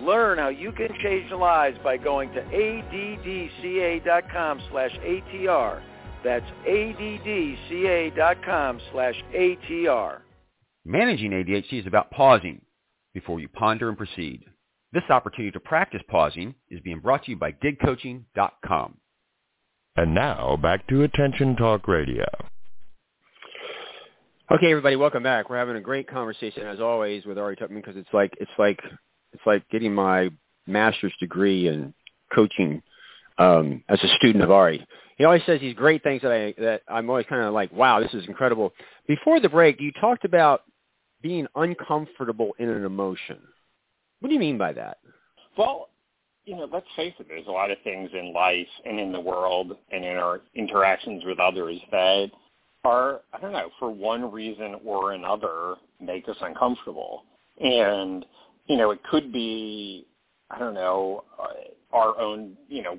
Learn 0.00 0.38
how 0.38 0.48
you 0.48 0.72
can 0.72 0.88
change 1.02 1.30
lives 1.32 1.78
by 1.82 1.96
going 1.96 2.30
to 2.32 2.42
addca.com 2.42 4.60
slash 4.70 4.92
ATR. 4.92 5.82
That's 6.24 6.46
addca.com 6.66 8.80
slash 8.92 9.14
ATR. 9.34 10.18
Managing 10.84 11.32
ADHD 11.32 11.80
is 11.80 11.86
about 11.86 12.10
pausing 12.10 12.60
before 13.14 13.40
you 13.40 13.48
ponder 13.48 13.88
and 13.88 13.98
proceed. 13.98 14.44
This 14.92 15.02
opportunity 15.10 15.50
to 15.52 15.60
practice 15.60 16.02
pausing 16.08 16.54
is 16.70 16.80
being 16.80 17.00
brought 17.00 17.24
to 17.24 17.32
you 17.32 17.36
by 17.36 17.52
digcoaching.com. 17.52 18.96
And 19.96 20.14
now 20.14 20.56
back 20.56 20.86
to 20.88 21.02
Attention 21.02 21.56
Talk 21.56 21.88
Radio. 21.88 22.26
Okay, 24.50 24.70
everybody, 24.70 24.96
welcome 24.96 25.22
back. 25.22 25.50
We're 25.50 25.58
having 25.58 25.76
a 25.76 25.80
great 25.80 26.08
conversation 26.08 26.66
as 26.66 26.80
always 26.80 27.26
with 27.26 27.36
Ari 27.36 27.56
Tuckman 27.56 27.76
because 27.76 27.96
it's 27.96 28.08
like 28.14 28.32
it's 28.40 28.50
like 28.58 28.80
it's 29.32 29.42
like 29.46 29.68
getting 29.70 29.94
my 29.94 30.30
master's 30.66 31.12
degree 31.20 31.68
in 31.68 31.94
coaching 32.34 32.82
um, 33.38 33.82
as 33.88 33.98
a 34.02 34.08
student 34.16 34.44
of 34.44 34.50
Ari. 34.50 34.86
He 35.16 35.24
always 35.24 35.42
says 35.46 35.60
these 35.60 35.74
great 35.74 36.02
things 36.02 36.22
that 36.22 36.32
I 36.32 36.54
that 36.60 36.82
I'm 36.88 37.08
always 37.10 37.26
kind 37.26 37.42
of 37.42 37.52
like, 37.52 37.72
wow, 37.72 38.00
this 38.00 38.14
is 38.14 38.26
incredible. 38.28 38.72
Before 39.06 39.40
the 39.40 39.48
break, 39.48 39.80
you 39.80 39.92
talked 40.00 40.24
about 40.24 40.62
being 41.22 41.46
uncomfortable 41.56 42.54
in 42.58 42.68
an 42.68 42.84
emotion. 42.84 43.38
What 44.20 44.28
do 44.28 44.34
you 44.34 44.40
mean 44.40 44.58
by 44.58 44.72
that? 44.74 44.98
Well, 45.56 45.88
you 46.44 46.56
know, 46.56 46.68
let's 46.72 46.86
face 46.96 47.14
it, 47.18 47.26
there's 47.28 47.46
a 47.46 47.50
lot 47.50 47.70
of 47.70 47.78
things 47.84 48.10
in 48.14 48.32
life 48.32 48.66
and 48.86 48.98
in 48.98 49.12
the 49.12 49.20
world 49.20 49.76
and 49.90 50.04
in 50.04 50.16
our 50.16 50.40
interactions 50.54 51.24
with 51.26 51.38
others 51.38 51.78
that 51.90 52.30
are, 52.84 53.20
I 53.32 53.40
don't 53.40 53.52
know, 53.52 53.70
for 53.78 53.90
one 53.90 54.30
reason 54.32 54.76
or 54.84 55.12
another, 55.12 55.74
make 56.00 56.28
us 56.28 56.36
uncomfortable. 56.40 57.24
And 57.60 58.24
you 58.68 58.76
know, 58.76 58.90
it 58.90 59.02
could 59.04 59.32
be, 59.32 60.06
I 60.50 60.58
don't 60.58 60.74
know, 60.74 61.24
uh, 61.40 61.96
our 61.96 62.18
own, 62.18 62.56
you 62.68 62.82
know, 62.82 62.98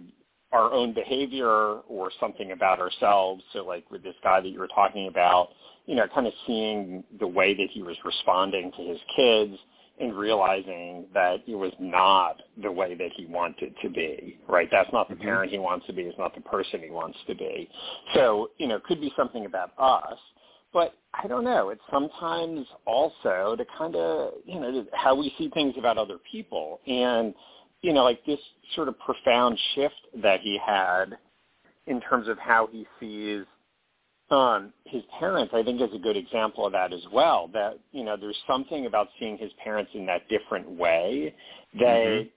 our 0.52 0.74
own 0.74 0.94
behavior 0.94 1.48
or 1.48 2.12
something 2.20 2.52
about 2.52 2.80
ourselves. 2.80 3.44
So 3.54 3.60
like 3.64 3.90
with 3.92 4.04
this 4.04 4.16
guy 4.24 4.42
that 4.42 4.50
you 4.50 4.60
were 4.60 4.68
talking 4.68 5.08
about, 5.08 5.50
you 5.86 5.96
know, 5.96 6.08
kind 6.14 6.28
of 6.28 6.34
seeing 6.48 7.04
the 7.20 7.28
way 7.28 7.54
that 7.54 7.68
he 7.72 7.84
was 7.84 7.96
responding 8.04 8.72
to 8.76 8.84
his 8.84 9.00
kids 9.16 9.56
and 10.00 10.16
realizing 10.16 11.06
that 11.14 11.44
it 11.46 11.56
was 11.56 11.74
not 11.80 12.42
the 12.62 12.72
way 12.72 12.96
that 12.96 13.10
he 13.16 13.26
wanted 13.26 13.76
to 13.82 13.90
be, 13.90 14.40
right? 14.48 14.70
That's 14.72 14.92
not 14.94 15.10
the 15.10 15.16
mm-hmm. 15.16 15.24
parent 15.24 15.52
he 15.52 15.60
wants 15.60 15.86
to 15.88 15.94
be. 15.94 16.04
It's 16.04 16.18
not 16.18 16.34
the 16.34 16.42
person 16.42 16.82
he 16.82 16.90
wants 16.90 17.18
to 17.28 17.36
be. 17.36 17.70
So, 18.14 18.50
you 18.58 18.68
know, 18.68 18.78
it 18.78 18.84
could 18.86 19.02
be 19.02 19.12
something 19.18 19.46
about 19.46 19.72
us. 19.78 20.18
But 20.72 20.94
I 21.14 21.28
don't 21.28 21.44
know. 21.44 21.70
It's 21.70 21.82
sometimes 21.92 22.66
also 22.86 23.56
to 23.58 23.66
kind 23.78 23.96
of, 23.96 24.34
you 24.46 24.60
know, 24.60 24.86
how 24.94 25.16
we 25.16 25.34
see 25.38 25.50
things 25.50 25.74
about 25.78 25.98
other 25.98 26.18
people. 26.32 26.80
And, 26.86 27.34
you 27.82 27.94
know, 27.94 28.04
like 28.04 28.24
this 28.26 28.40
sort 28.76 28.88
of 28.88 29.00
profound 29.00 29.58
shift 29.74 29.96
that 30.22 30.42
he 30.42 30.60
had 30.64 31.18
in 31.88 32.00
terms 32.02 32.28
of 32.28 32.38
how 32.38 32.70
he 32.72 32.86
sees 33.00 33.46
um, 34.32 34.74
his 34.86 35.02
parents, 35.20 35.54
I 35.56 35.64
think 35.64 35.82
is 35.82 35.90
a 35.94 36.00
good 36.00 36.16
example 36.16 36.66
of 36.66 36.72
that 36.74 36.94
as 36.94 37.02
well. 37.12 37.50
That, 37.54 37.80
you 37.92 38.04
know, 38.04 38.16
there's 38.16 38.38
something 38.48 38.86
about 38.86 39.08
seeing 39.20 39.38
his 39.38 39.52
parents 39.64 39.92
in 39.96 40.06
that 40.06 40.30
different 40.30 40.70
way 40.70 41.34
that 41.74 41.82
mm-hmm. 41.82 42.28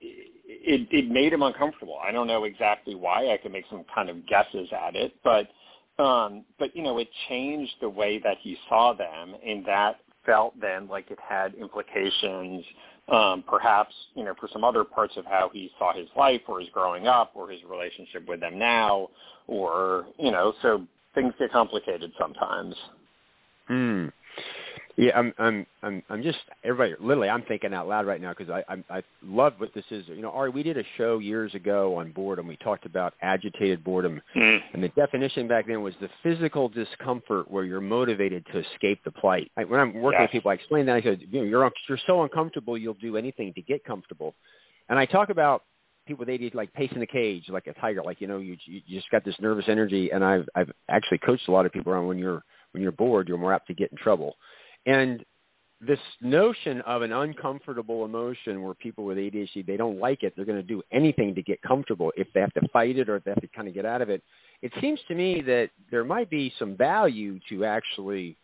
it, 0.00 0.88
it 0.90 1.10
made 1.10 1.32
him 1.32 1.42
uncomfortable. 1.42 1.98
I 2.02 2.10
don't 2.10 2.26
know 2.26 2.44
exactly 2.44 2.94
why. 2.94 3.32
I 3.32 3.36
could 3.36 3.52
make 3.52 3.66
some 3.70 3.84
kind 3.94 4.08
of 4.08 4.26
guesses 4.26 4.68
at 4.72 4.96
it, 4.96 5.12
but 5.22 5.48
um, 5.98 6.44
but 6.58 6.74
you 6.74 6.82
know, 6.82 6.98
it 6.98 7.08
changed 7.28 7.72
the 7.80 7.88
way 7.88 8.18
that 8.18 8.38
he 8.40 8.56
saw 8.68 8.92
them, 8.92 9.34
and 9.46 9.64
that 9.66 9.96
felt 10.24 10.58
then 10.60 10.88
like 10.88 11.10
it 11.10 11.18
had 11.26 11.54
implications, 11.54 12.64
um, 13.08 13.44
perhaps 13.46 13.94
you 14.14 14.24
know, 14.24 14.34
for 14.38 14.48
some 14.52 14.64
other 14.64 14.84
parts 14.84 15.14
of 15.16 15.24
how 15.24 15.50
he 15.52 15.70
saw 15.78 15.92
his 15.92 16.08
life, 16.16 16.40
or 16.48 16.60
his 16.60 16.68
growing 16.70 17.06
up, 17.06 17.32
or 17.34 17.50
his 17.50 17.60
relationship 17.68 18.26
with 18.26 18.40
them 18.40 18.58
now, 18.58 19.08
or 19.46 20.06
you 20.18 20.30
know, 20.30 20.54
so 20.62 20.86
things 21.14 21.34
get 21.38 21.52
complicated 21.52 22.12
sometimes. 22.18 22.74
Hmm. 23.68 24.06
Yeah, 24.96 25.18
I'm, 25.18 25.32
I'm, 25.38 25.66
I'm, 25.82 26.02
I'm 26.10 26.22
just 26.22 26.38
everybody. 26.64 26.94
Literally, 27.00 27.30
I'm 27.30 27.42
thinking 27.42 27.72
out 27.72 27.88
loud 27.88 28.06
right 28.06 28.20
now 28.20 28.34
because 28.36 28.50
I, 28.50 28.62
I, 28.72 28.98
I 28.98 29.02
love 29.24 29.54
what 29.58 29.72
this 29.74 29.84
is. 29.90 30.06
You 30.08 30.20
know, 30.20 30.30
Ari, 30.30 30.50
we 30.50 30.62
did 30.62 30.76
a 30.76 30.84
show 30.98 31.18
years 31.18 31.54
ago 31.54 31.96
on 31.96 32.12
boredom. 32.12 32.46
We 32.46 32.56
talked 32.56 32.84
about 32.84 33.14
agitated 33.22 33.82
boredom, 33.82 34.20
mm. 34.36 34.60
and 34.74 34.82
the 34.82 34.88
definition 34.90 35.48
back 35.48 35.66
then 35.66 35.82
was 35.82 35.94
the 36.00 36.10
physical 36.22 36.68
discomfort 36.68 37.50
where 37.50 37.64
you're 37.64 37.80
motivated 37.80 38.44
to 38.52 38.58
escape 38.58 39.02
the 39.04 39.10
plight. 39.10 39.50
I, 39.56 39.64
when 39.64 39.80
I'm 39.80 39.94
working 39.94 40.20
yes. 40.20 40.28
with 40.28 40.32
people, 40.32 40.50
I 40.50 40.54
explain 40.54 40.84
that. 40.86 40.96
I 40.96 41.02
said, 41.02 41.20
you 41.30 41.40
know, 41.40 41.46
you're 41.46 41.70
you're 41.88 41.98
so 42.06 42.22
uncomfortable, 42.22 42.76
you'll 42.76 42.94
do 42.94 43.16
anything 43.16 43.54
to 43.54 43.62
get 43.62 43.84
comfortable. 43.84 44.34
And 44.90 44.98
I 44.98 45.06
talk 45.06 45.30
about 45.30 45.62
people 46.06 46.26
with 46.26 46.28
ADHD 46.28 46.54
like 46.54 46.72
pacing 46.74 47.00
the 47.00 47.06
cage 47.06 47.44
like 47.48 47.66
a 47.66 47.72
tiger. 47.74 48.02
Like 48.02 48.20
you 48.20 48.26
know, 48.26 48.38
you 48.38 48.56
you 48.66 48.82
just 48.88 49.10
got 49.10 49.24
this 49.24 49.36
nervous 49.40 49.66
energy, 49.68 50.10
and 50.10 50.22
I've 50.22 50.48
I've 50.54 50.70
actually 50.90 51.18
coached 51.18 51.48
a 51.48 51.52
lot 51.52 51.64
of 51.64 51.72
people 51.72 51.92
around 51.92 52.08
when 52.08 52.18
you're 52.18 52.42
when 52.72 52.82
you're 52.82 52.92
bored, 52.92 53.28
you're 53.28 53.38
more 53.38 53.52
apt 53.52 53.68
to 53.68 53.74
get 53.74 53.90
in 53.90 53.98
trouble. 53.98 54.36
And 54.86 55.24
this 55.80 55.98
notion 56.20 56.80
of 56.82 57.02
an 57.02 57.12
uncomfortable 57.12 58.04
emotion 58.04 58.62
where 58.62 58.74
people 58.74 59.04
with 59.04 59.18
ADHD 59.18 59.66
they 59.66 59.76
don't 59.76 59.98
like 59.98 60.22
it, 60.22 60.32
they're 60.36 60.44
going 60.44 60.60
to 60.60 60.62
do 60.62 60.82
anything 60.92 61.34
to 61.34 61.42
get 61.42 61.60
comfortable 61.62 62.12
if 62.16 62.28
they 62.32 62.40
have 62.40 62.52
to 62.54 62.68
fight 62.72 62.98
it 62.98 63.08
or 63.08 63.16
if 63.16 63.24
they 63.24 63.32
have 63.32 63.40
to 63.40 63.48
kind 63.48 63.66
of 63.66 63.74
get 63.74 63.84
out 63.84 64.00
of 64.00 64.08
it. 64.08 64.22
It 64.62 64.72
seems 64.80 65.00
to 65.08 65.14
me 65.14 65.42
that 65.42 65.70
there 65.90 66.04
might 66.04 66.30
be 66.30 66.52
some 66.58 66.76
value 66.76 67.40
to 67.48 67.64
actually 67.64 68.36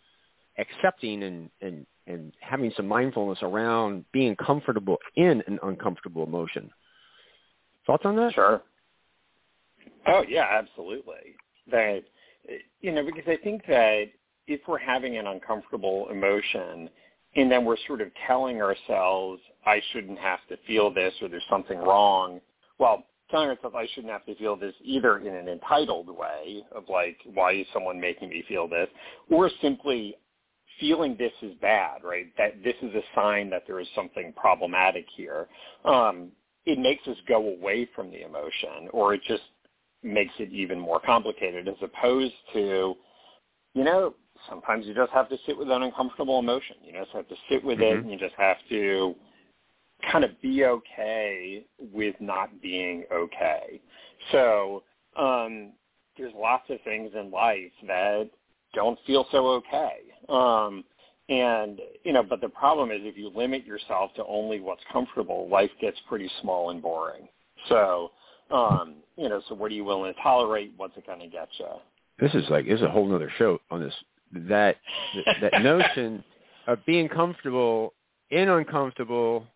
accepting 0.59 1.23
and 1.23 1.51
and 1.61 1.87
and 2.09 2.33
having 2.41 2.73
some 2.77 2.89
mindfulness 2.89 3.39
around 3.43 4.05
being 4.13 4.35
comfortable 4.35 4.97
in 5.17 5.43
an 5.47 5.59
uncomfortable 5.63 6.25
emotion. 6.25 6.71
Thoughts 7.87 8.05
on 8.05 8.17
that? 8.17 8.35
Sure. 8.35 8.63
Oh 10.07 10.25
yeah, 10.29 10.47
absolutely. 10.51 11.37
That 11.71 12.03
you 12.81 12.93
know, 12.93 13.05
because 13.05 13.25
I 13.29 13.37
think 13.37 13.63
that 13.69 14.07
if 14.49 14.61
we're 14.67 14.79
having 14.79 15.17
an 15.19 15.27
uncomfortable 15.27 16.09
emotion 16.11 16.91
and 17.37 17.51
then 17.51 17.65
we're 17.65 17.77
sort 17.87 18.01
of 18.01 18.09
telling 18.27 18.61
ourselves 18.61 19.41
I 19.65 19.81
shouldn't 19.93 20.19
have 20.19 20.41
to 20.49 20.57
feel 20.67 20.93
this 20.93 21.15
or 21.23 21.29
there's 21.29 21.43
something 21.51 21.79
wrong, 21.79 22.41
well, 22.79 23.05
telling 23.31 23.51
ourselves 23.51 23.77
I 23.79 23.87
shouldn't 23.95 24.13
have 24.13 24.25
to 24.27 24.35
feel 24.37 24.57
this 24.57 24.75
either 24.83 25.19
in 25.19 25.35
an 25.35 25.49
entitled 25.49 26.09
way 26.09 26.63
of 26.75 26.85
like, 26.89 27.19
why 27.35 27.53
is 27.53 27.67
someone 27.73 28.01
making 28.01 28.31
me 28.31 28.43
feel 28.49 28.67
this, 28.67 28.89
or 29.31 29.51
simply 29.61 30.17
feeling 30.81 31.17
this 31.19 31.33
is 31.43 31.55
bad, 31.61 32.03
right? 32.03 32.27
That 32.39 32.63
this 32.65 32.77
is 32.83 32.95
a 32.95 33.03
sign 33.15 33.51
that 33.51 33.65
there 33.67 33.81
is 33.81 33.89
something 33.95 34.33
problematic 34.35 35.05
here. 35.17 35.49
Um, 35.85 36.29
it 36.65 36.79
makes 36.79 37.07
us 37.07 37.17
go 37.27 37.49
away 37.49 37.89
from 37.95 38.11
the 38.11 38.25
emotion, 38.25 38.89
or 38.93 39.15
it 39.15 39.21
just 39.27 39.43
makes 40.03 40.33
it 40.39 40.53
even 40.53 40.79
more 40.79 41.01
complicated, 41.01 41.69
as 41.69 41.75
opposed 41.83 42.35
to, 42.53 42.95
you 43.75 43.85
know, 43.85 44.15
sometimes 44.49 44.87
you 44.87 44.95
just 44.95 45.13
have 45.13 45.29
to 45.29 45.37
sit 45.47 45.57
with 45.57 45.71
an 45.71 45.83
uncomfortable 45.83 46.39
emotion. 46.39 46.77
You 46.85 46.93
just 46.93 47.11
have 47.13 47.29
to 47.29 47.35
sit 47.51 47.65
with 47.65 47.79
mm-hmm. 47.79 47.99
it, 47.99 48.03
and 48.03 48.11
you 48.11 48.19
just 48.19 48.35
have 48.37 48.57
to 48.69 49.15
kind 50.11 50.25
of 50.25 50.41
be 50.41 50.65
okay 50.65 51.65
with 51.93 52.15
not 52.21 52.61
being 52.61 53.05
okay. 53.13 53.81
So 54.33 54.83
um, 55.17 55.73
there's 56.17 56.33
lots 56.37 56.65
of 56.71 56.79
things 56.83 57.13
in 57.19 57.31
life 57.31 57.73
that 57.87 58.31
don't 58.75 58.99
feel 59.07 59.27
so 59.31 59.47
okay. 59.47 59.99
Um, 60.29 60.85
and 61.29 61.81
you 62.05 62.13
know, 62.13 62.23
but 62.23 62.41
the 62.41 62.49
problem 62.49 62.91
is 62.91 62.99
if 63.03 63.17
you 63.17 63.31
limit 63.35 63.67
yourself 63.67 64.13
to 64.17 64.25
only 64.27 64.61
what's 64.61 64.83
comfortable, 64.93 65.49
life 65.49 65.71
gets 65.81 65.99
pretty 66.09 66.31
small 66.41 66.71
and 66.71 66.81
boring. 66.81 67.29
So, 67.69 68.13
um, 68.51 68.97
you 69.17 69.29
know, 69.29 69.43
so 69.49 69.55
what 69.55 69.71
are 69.71 69.75
you 69.75 69.85
willing 69.85 70.15
to 70.15 70.21
tolerate? 70.23 70.73
What's 70.77 70.97
it 70.97 71.07
going 71.07 71.21
to 71.21 71.27
get 71.27 71.49
you? 71.59 71.67
This 72.19 72.35
is 72.35 72.49
like 72.51 72.67
this 72.67 72.77
is 72.77 72.83
a 72.83 72.91
whole 72.91 73.15
other 73.15 73.31
show 73.37 73.59
on 73.71 73.81
this. 73.81 73.95
That 74.33 74.77
that 75.41 75.63
notion 75.63 76.23
of 76.67 76.85
being 76.87 77.09
comfortable 77.09 77.95
in 78.31 78.49
uncomfortable 78.49 79.47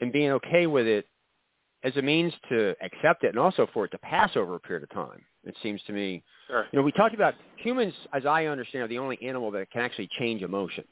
and 0.00 0.12
being 0.12 0.30
okay 0.32 0.66
with 0.66 0.86
it 0.86 1.06
as 1.82 1.96
a 1.96 2.02
means 2.02 2.32
to 2.48 2.74
accept 2.82 3.24
it 3.24 3.28
and 3.28 3.38
also 3.38 3.68
for 3.72 3.84
it 3.84 3.90
to 3.90 3.98
pass 3.98 4.30
over 4.36 4.54
a 4.54 4.60
period 4.60 4.82
of 4.82 4.90
time. 4.90 5.20
It 5.44 5.54
seems 5.62 5.80
to 5.86 5.92
me. 5.92 6.22
Sure. 6.48 6.66
You 6.72 6.78
know, 6.78 6.82
we 6.82 6.92
talked 6.92 7.14
about 7.14 7.34
humans, 7.56 7.92
as 8.12 8.24
I 8.24 8.46
understand, 8.46 8.84
are 8.84 8.88
the 8.88 8.98
only 8.98 9.18
animal 9.22 9.50
that 9.50 9.70
can 9.70 9.82
actually 9.82 10.08
change 10.18 10.42
emotions, 10.42 10.86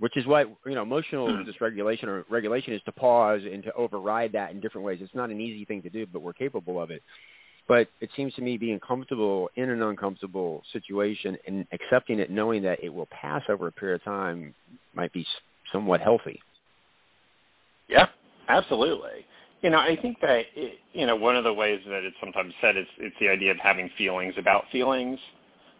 which 0.00 0.16
is 0.16 0.26
what 0.26 0.48
you 0.66 0.74
know, 0.74 0.82
emotional 0.82 1.28
hmm. 1.28 1.48
dysregulation 1.48 2.04
or 2.04 2.24
regulation 2.28 2.72
is 2.72 2.82
to 2.86 2.92
pause 2.92 3.42
and 3.50 3.62
to 3.62 3.72
override 3.74 4.32
that 4.32 4.50
in 4.50 4.60
different 4.60 4.84
ways. 4.84 4.98
It's 5.00 5.14
not 5.14 5.30
an 5.30 5.40
easy 5.40 5.64
thing 5.64 5.82
to 5.82 5.90
do, 5.90 6.06
but 6.06 6.22
we're 6.22 6.32
capable 6.32 6.80
of 6.80 6.90
it. 6.90 7.02
But 7.70 7.86
it 8.00 8.10
seems 8.16 8.34
to 8.34 8.42
me 8.42 8.58
being 8.58 8.80
comfortable 8.80 9.48
in 9.54 9.70
an 9.70 9.80
uncomfortable 9.80 10.64
situation 10.72 11.38
and 11.46 11.64
accepting 11.70 12.18
it, 12.18 12.28
knowing 12.28 12.62
that 12.62 12.82
it 12.82 12.92
will 12.92 13.06
pass 13.12 13.42
over 13.48 13.68
a 13.68 13.70
period 13.70 14.00
of 14.00 14.04
time, 14.04 14.52
might 14.92 15.12
be 15.12 15.24
somewhat 15.70 16.00
healthy. 16.00 16.42
Yeah, 17.88 18.08
absolutely. 18.48 19.24
You 19.62 19.70
know, 19.70 19.78
I 19.78 19.96
think 20.02 20.20
that 20.20 20.46
it, 20.56 20.80
you 20.92 21.06
know 21.06 21.14
one 21.14 21.36
of 21.36 21.44
the 21.44 21.54
ways 21.54 21.78
that 21.86 22.02
it's 22.02 22.16
sometimes 22.18 22.52
said 22.60 22.76
is 22.76 22.86
it's 22.98 23.14
the 23.20 23.28
idea 23.28 23.52
of 23.52 23.58
having 23.58 23.88
feelings 23.96 24.34
about 24.36 24.64
feelings. 24.72 25.20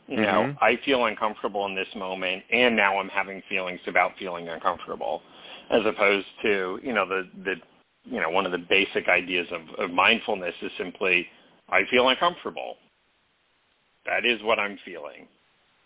You 0.06 0.18
mm-hmm. 0.18 0.23
know, 0.23 0.54
I 0.61 0.78
feel 0.85 1.06
uncomfortable 1.06 1.66
in 1.66 1.75
this 1.75 1.88
moment, 1.97 2.44
and 2.52 2.76
now 2.76 3.00
I'm 3.00 3.09
having 3.09 3.42
feelings 3.49 3.81
about 3.88 4.12
feeling 4.16 4.48
uncomfortable, 4.48 5.22
as 5.70 5.81
opposed 5.85 6.29
to 6.42 6.79
you 6.85 6.92
know 6.92 7.05
the 7.09 7.29
the 7.44 7.55
you 8.05 8.20
know 8.20 8.31
one 8.31 8.46
of 8.46 8.53
the 8.53 8.59
basic 8.59 9.09
ideas 9.09 9.48
of, 9.50 9.62
of 9.85 9.90
mindfulness 9.90 10.55
is 10.62 10.70
simply 10.79 11.26
I 11.70 11.83
feel 11.90 12.09
uncomfortable. 12.09 12.76
That 14.06 14.24
is 14.24 14.42
what 14.42 14.59
I'm 14.59 14.78
feeling, 14.85 15.26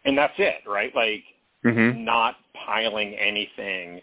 and 0.05 0.17
that's 0.17 0.35
it, 0.39 0.63
right? 0.67 0.95
Like 0.95 1.25
mm-hmm. 1.65 2.05
not 2.05 2.37
piling 2.67 3.15
anything 3.15 4.01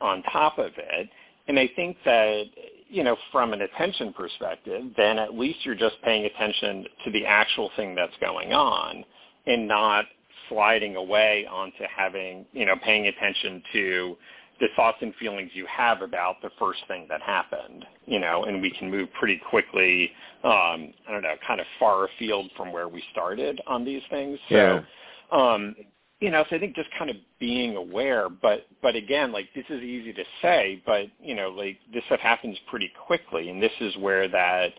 on 0.00 0.22
top 0.24 0.58
of 0.58 0.72
it. 0.76 1.08
And 1.48 1.58
I 1.58 1.70
think 1.74 1.96
that 2.04 2.44
you 2.88 3.02
know, 3.02 3.16
from 3.32 3.52
an 3.52 3.62
attention 3.62 4.12
perspective, 4.12 4.84
then 4.96 5.18
at 5.18 5.36
least 5.36 5.64
you're 5.64 5.74
just 5.74 5.96
paying 6.02 6.24
attention 6.24 6.86
to 7.04 7.10
the 7.10 7.26
actual 7.26 7.70
thing 7.76 7.94
that's 7.94 8.16
going 8.20 8.52
on 8.52 9.04
and 9.46 9.66
not 9.66 10.04
sliding 10.48 10.96
away 10.96 11.46
onto 11.50 11.84
having, 11.94 12.46
you 12.52 12.64
know, 12.64 12.76
paying 12.84 13.06
attention 13.06 13.62
to 13.72 14.16
the 14.60 14.68
thoughts 14.74 14.98
and 15.00 15.14
feelings 15.16 15.50
you 15.54 15.66
have 15.66 16.02
about 16.02 16.36
the 16.42 16.50
first 16.58 16.80
thing 16.88 17.06
that 17.08 17.20
happened, 17.20 17.84
you 18.06 18.18
know, 18.18 18.44
and 18.44 18.62
we 18.62 18.70
can 18.70 18.90
move 18.90 19.08
pretty 19.18 19.40
quickly, 19.50 20.10
um, 20.44 20.92
I 21.06 21.12
don't 21.12 21.22
know, 21.22 21.34
kind 21.46 21.60
of 21.60 21.66
far 21.78 22.06
afield 22.06 22.50
from 22.56 22.72
where 22.72 22.88
we 22.88 23.02
started 23.12 23.60
on 23.66 23.84
these 23.84 24.02
things. 24.10 24.38
So, 24.48 24.54
yeah. 24.54 24.82
um, 25.30 25.76
you 26.20 26.30
know, 26.30 26.44
so 26.48 26.56
I 26.56 26.58
think 26.58 26.74
just 26.74 26.88
kind 26.98 27.10
of 27.10 27.16
being 27.38 27.76
aware, 27.76 28.28
but 28.30 28.66
but 28.80 28.96
again, 28.96 29.32
like 29.32 29.48
this 29.54 29.66
is 29.68 29.82
easy 29.82 30.12
to 30.14 30.24
say, 30.40 30.82
but 30.86 31.06
you 31.20 31.34
know, 31.34 31.50
like 31.50 31.78
this 31.92 32.02
stuff 32.06 32.20
happens 32.20 32.56
pretty 32.70 32.90
quickly, 33.06 33.50
and 33.50 33.62
this 33.62 33.72
is 33.80 33.94
where 33.98 34.26
that 34.28 34.72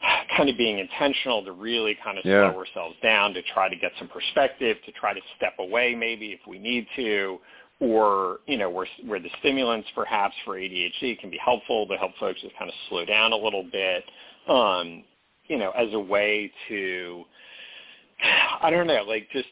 kind 0.36 0.48
of 0.48 0.56
being 0.56 0.78
intentional 0.78 1.44
to 1.44 1.52
really 1.52 1.96
kind 2.02 2.18
of 2.18 2.24
yeah. 2.24 2.50
slow 2.50 2.58
ourselves 2.58 2.96
down, 3.02 3.34
to 3.34 3.42
try 3.42 3.68
to 3.68 3.76
get 3.76 3.92
some 3.98 4.08
perspective, 4.08 4.78
to 4.86 4.92
try 4.92 5.12
to 5.12 5.20
step 5.36 5.54
away 5.58 5.94
maybe 5.94 6.28
if 6.28 6.40
we 6.46 6.58
need 6.58 6.86
to, 6.96 7.38
or 7.80 8.38
you 8.46 8.56
know, 8.56 8.70
where 8.70 8.86
where 9.06 9.20
the 9.20 9.30
stimulants 9.40 9.88
perhaps 9.94 10.34
for 10.44 10.56
ADHD 10.56 11.18
can 11.18 11.30
be 11.30 11.38
helpful 11.38 11.86
to 11.86 11.96
help 11.96 12.12
folks 12.18 12.40
just 12.40 12.56
kind 12.58 12.70
of 12.70 12.74
slow 12.88 13.04
down 13.04 13.32
a 13.32 13.36
little 13.36 13.64
bit, 13.64 14.04
um, 14.48 15.02
you 15.48 15.58
know, 15.58 15.70
as 15.72 15.92
a 15.92 15.98
way 15.98 16.50
to 16.68 17.24
I 18.62 18.70
don't 18.70 18.86
know, 18.86 19.02
like 19.06 19.28
just 19.32 19.48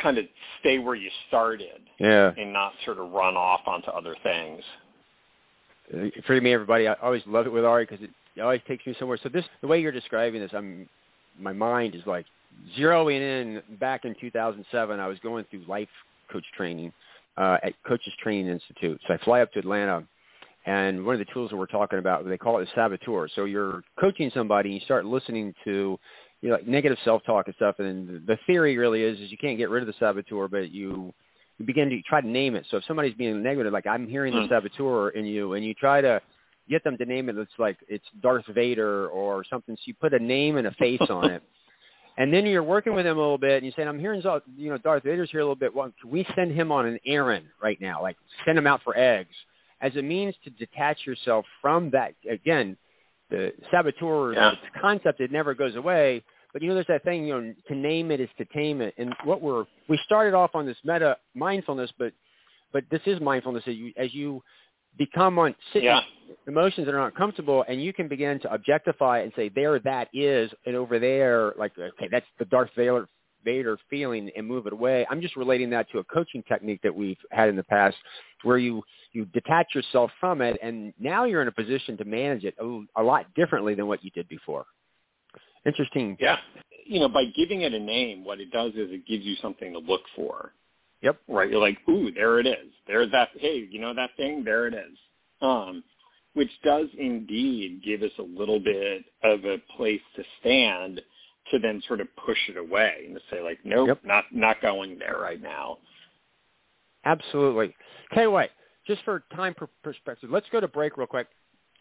kind 0.00 0.18
of 0.18 0.26
stay 0.60 0.78
where 0.78 0.94
you 0.94 1.10
started, 1.28 1.80
yeah, 1.98 2.32
and 2.36 2.52
not 2.52 2.72
sort 2.84 2.98
of 2.98 3.10
run 3.10 3.36
off 3.36 3.60
onto 3.66 3.90
other 3.90 4.14
things. 4.22 4.62
For 6.26 6.40
me, 6.40 6.52
everybody. 6.52 6.88
I 6.88 6.94
always 7.02 7.22
love 7.26 7.46
it 7.46 7.52
with 7.52 7.64
Ari 7.64 7.84
because 7.84 8.02
it, 8.02 8.10
it 8.36 8.40
always 8.40 8.60
takes 8.66 8.86
me 8.86 8.94
somewhere. 8.98 9.18
So 9.22 9.28
this, 9.28 9.44
the 9.60 9.66
way 9.66 9.80
you're 9.80 9.92
describing 9.92 10.40
this, 10.40 10.50
I'm, 10.54 10.88
my 11.38 11.52
mind 11.52 11.94
is 11.94 12.02
like 12.06 12.24
zeroing 12.78 13.20
in. 13.20 13.62
Back 13.78 14.04
in 14.04 14.14
2007, 14.20 15.00
I 15.00 15.06
was 15.06 15.18
going 15.18 15.44
through 15.50 15.64
life 15.66 15.88
coach 16.30 16.44
training 16.56 16.92
uh, 17.36 17.58
at 17.62 17.74
Coaches 17.86 18.12
Training 18.22 18.48
Institute. 18.48 19.00
So 19.06 19.14
I 19.14 19.18
fly 19.24 19.40
up 19.40 19.52
to 19.52 19.58
Atlanta 19.58 20.06
and 20.64 21.04
one 21.04 21.14
of 21.14 21.18
the 21.18 21.32
tools 21.32 21.50
that 21.50 21.56
we're 21.56 21.66
talking 21.66 21.98
about, 21.98 22.26
they 22.26 22.38
call 22.38 22.58
it 22.58 22.68
a 22.68 22.74
saboteur. 22.74 23.28
So 23.34 23.44
you're 23.44 23.82
coaching 23.98 24.30
somebody, 24.32 24.70
and 24.70 24.74
you 24.80 24.84
start 24.84 25.04
listening 25.04 25.54
to 25.64 25.98
you 26.40 26.48
know, 26.48 26.54
like 26.54 26.66
negative 26.68 26.98
self-talk 27.04 27.46
and 27.46 27.54
stuff. 27.56 27.76
And 27.78 28.26
the 28.26 28.38
theory 28.46 28.76
really 28.76 29.02
is, 29.02 29.18
is 29.18 29.30
you 29.30 29.38
can't 29.38 29.58
get 29.58 29.70
rid 29.70 29.82
of 29.82 29.88
the 29.88 29.94
saboteur, 29.98 30.48
but 30.48 30.70
you, 30.70 31.12
you 31.58 31.66
begin 31.66 31.88
to 31.90 32.00
try 32.02 32.20
to 32.20 32.28
name 32.28 32.54
it. 32.54 32.66
So 32.70 32.76
if 32.76 32.84
somebody's 32.84 33.14
being 33.14 33.42
negative, 33.42 33.72
like 33.72 33.86
I'm 33.86 34.06
hearing 34.06 34.34
the 34.34 34.42
hmm. 34.42 34.52
saboteur 34.52 35.10
in 35.10 35.24
you, 35.24 35.54
and 35.54 35.64
you 35.64 35.74
try 35.74 36.00
to 36.00 36.20
get 36.68 36.84
them 36.84 36.96
to 36.98 37.04
name 37.04 37.28
it, 37.28 37.36
it's 37.36 37.50
like 37.58 37.78
it's 37.88 38.04
Darth 38.20 38.46
Vader 38.54 39.08
or 39.08 39.44
something. 39.50 39.74
So 39.74 39.82
you 39.86 39.94
put 39.94 40.14
a 40.14 40.18
name 40.20 40.58
and 40.58 40.68
a 40.68 40.72
face 40.72 41.00
on 41.10 41.30
it. 41.30 41.42
And 42.18 42.32
then 42.32 42.44
you're 42.44 42.62
working 42.62 42.94
with 42.94 43.06
him 43.06 43.16
a 43.16 43.20
little 43.20 43.38
bit, 43.38 43.56
and 43.56 43.66
you 43.66 43.72
say, 43.74 43.82
"I'm 43.82 43.98
hearing, 43.98 44.22
you 44.56 44.70
know, 44.70 44.78
Darth 44.78 45.04
Vader's 45.04 45.30
here 45.30 45.40
a 45.40 45.44
little 45.44 45.56
bit. 45.56 45.74
Well, 45.74 45.90
can 46.00 46.10
we 46.10 46.26
send 46.34 46.52
him 46.52 46.70
on 46.70 46.86
an 46.86 46.98
errand 47.06 47.46
right 47.62 47.80
now? 47.80 48.02
Like 48.02 48.16
send 48.44 48.58
him 48.58 48.66
out 48.66 48.82
for 48.82 48.96
eggs, 48.96 49.34
as 49.80 49.96
a 49.96 50.02
means 50.02 50.34
to 50.44 50.50
detach 50.50 50.98
yourself 51.06 51.46
from 51.60 51.90
that. 51.90 52.14
Again, 52.30 52.76
the 53.30 53.52
saboteur 53.70 54.34
yeah. 54.34 54.52
concept 54.80 55.20
it 55.20 55.32
never 55.32 55.54
goes 55.54 55.74
away. 55.74 56.22
But 56.52 56.60
you 56.60 56.68
know, 56.68 56.74
there's 56.74 56.86
that 56.88 57.02
thing, 57.02 57.26
you 57.26 57.40
know, 57.40 57.54
to 57.68 57.74
name 57.74 58.10
it 58.10 58.20
is 58.20 58.28
to 58.36 58.44
tame 58.46 58.82
it. 58.82 58.94
And 58.98 59.14
what 59.24 59.40
we're 59.40 59.64
we 59.88 59.98
started 60.04 60.34
off 60.34 60.50
on 60.54 60.66
this 60.66 60.76
meta 60.84 61.16
mindfulness, 61.34 61.90
but 61.98 62.12
but 62.72 62.84
this 62.90 63.00
is 63.06 63.20
mindfulness 63.20 63.64
as 63.66 63.74
you 63.74 63.92
as 63.96 64.12
you 64.14 64.42
become 64.98 65.38
on 65.38 65.54
yeah. 65.74 66.00
emotions 66.46 66.86
that 66.86 66.94
are 66.94 66.98
not 66.98 67.14
comfortable, 67.14 67.64
and 67.68 67.82
you 67.82 67.92
can 67.92 68.08
begin 68.08 68.40
to 68.40 68.52
objectify 68.52 69.20
and 69.20 69.32
say, 69.36 69.48
there 69.48 69.78
that 69.80 70.08
is, 70.12 70.50
and 70.66 70.76
over 70.76 70.98
there, 70.98 71.54
like 71.58 71.72
okay, 71.78 72.08
that's 72.10 72.26
the 72.38 72.44
Darth 72.46 72.70
Vader 72.76 73.08
Vader 73.44 73.78
feeling 73.90 74.30
and 74.36 74.46
move 74.46 74.66
it 74.66 74.72
away. 74.72 75.06
I'm 75.10 75.20
just 75.20 75.36
relating 75.36 75.70
that 75.70 75.90
to 75.90 75.98
a 75.98 76.04
coaching 76.04 76.42
technique 76.48 76.80
that 76.82 76.94
we've 76.94 77.18
had 77.30 77.48
in 77.48 77.56
the 77.56 77.64
past 77.64 77.96
where 78.42 78.58
you, 78.58 78.82
you 79.12 79.24
detach 79.26 79.74
yourself 79.74 80.10
from 80.20 80.40
it 80.40 80.58
and 80.62 80.92
now 80.98 81.24
you're 81.24 81.42
in 81.42 81.48
a 81.48 81.52
position 81.52 81.96
to 81.98 82.04
manage 82.04 82.44
it 82.44 82.54
a, 82.60 82.82
a 82.96 83.02
lot 83.02 83.26
differently 83.34 83.74
than 83.74 83.86
what 83.86 84.04
you 84.04 84.10
did 84.10 84.28
before. 84.28 84.64
Interesting. 85.66 86.16
Yeah. 86.20 86.36
You 86.84 87.00
know, 87.00 87.08
by 87.08 87.24
giving 87.36 87.62
it 87.62 87.72
a 87.72 87.78
name, 87.78 88.24
what 88.24 88.40
it 88.40 88.50
does 88.50 88.72
is 88.72 88.90
it 88.90 89.06
gives 89.06 89.24
you 89.24 89.36
something 89.40 89.72
to 89.72 89.78
look 89.78 90.02
for. 90.16 90.52
Yep. 91.02 91.20
Right. 91.28 91.50
You're 91.50 91.60
like, 91.60 91.78
ooh, 91.88 92.10
there 92.12 92.38
it 92.40 92.46
is. 92.46 92.70
There's 92.86 93.10
that. 93.12 93.30
Hey, 93.34 93.66
you 93.70 93.80
know 93.80 93.94
that 93.94 94.10
thing? 94.16 94.44
There 94.44 94.66
it 94.66 94.74
is. 94.74 94.98
Um, 95.40 95.82
which 96.34 96.50
does 96.64 96.86
indeed 96.98 97.82
give 97.84 98.02
us 98.02 98.12
a 98.18 98.22
little 98.22 98.60
bit 98.60 99.04
of 99.22 99.44
a 99.44 99.58
place 99.76 100.00
to 100.16 100.22
stand 100.40 101.00
to 101.50 101.58
then 101.58 101.82
sort 101.86 102.00
of 102.00 102.06
push 102.24 102.38
it 102.48 102.56
away 102.56 103.04
and 103.06 103.14
to 103.14 103.20
say 103.30 103.42
like, 103.42 103.58
nope, 103.64 103.88
yep. 103.88 104.00
not 104.04 104.24
not 104.32 104.62
going 104.62 104.98
there 104.98 105.18
right 105.20 105.42
now. 105.42 105.78
Absolutely. 107.04 107.74
Tell 108.14 108.22
you 108.22 108.30
what, 108.30 108.50
just 108.86 109.02
for 109.04 109.24
time 109.34 109.54
perspective, 109.82 110.30
let's 110.30 110.46
go 110.52 110.60
to 110.60 110.68
break 110.68 110.96
real 110.96 111.06
quick 111.06 111.26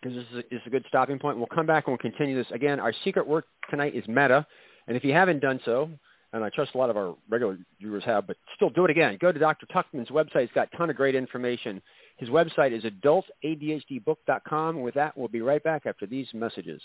because 0.02 0.18
this 0.18 0.26
is 0.32 0.38
a, 0.40 0.44
this 0.50 0.62
is 0.62 0.68
a 0.68 0.70
good 0.70 0.86
stopping 0.88 1.20
point. 1.20 1.38
We'll 1.38 1.48
come 1.48 1.68
back 1.68 1.86
and 1.86 1.92
we'll 1.92 2.12
continue 2.12 2.36
this. 2.36 2.52
Again, 2.52 2.80
our 2.80 2.94
secret 3.04 3.28
word 3.28 3.44
tonight 3.70 3.96
is 3.96 4.04
meta. 4.08 4.46
And 4.88 4.98
if 4.98 5.04
you 5.04 5.14
haven't 5.14 5.40
done 5.40 5.60
so, 5.64 5.90
and 6.34 6.44
I 6.44 6.50
trust 6.50 6.76
a 6.76 6.78
lot 6.78 6.90
of 6.90 6.98
our 6.98 7.16
regular 7.30 7.58
viewers 7.80 8.04
have, 8.06 8.28
but 8.28 8.38
still 8.56 8.70
do 8.70 8.86
it 8.86 8.92
again. 8.92 9.18
Go 9.20 9.32
to 9.32 9.40
Dr. 9.40 9.66
Tuckman's 9.68 10.10
website. 10.10 10.42
He's 10.42 10.52
got 10.54 10.70
a 10.74 10.78
ton 10.78 10.90
of 10.90 10.96
great 10.96 11.16
information. 11.16 11.82
His 12.18 12.30
website 12.30 12.72
is 12.72 12.84
adultadhdbook.com. 12.84 14.82
With 14.82 14.94
that, 14.96 15.18
we'll 15.18 15.28
be 15.28 15.42
right 15.42 15.64
back 15.64 15.86
after 15.86 16.06
these 16.06 16.28
messages. 16.34 16.82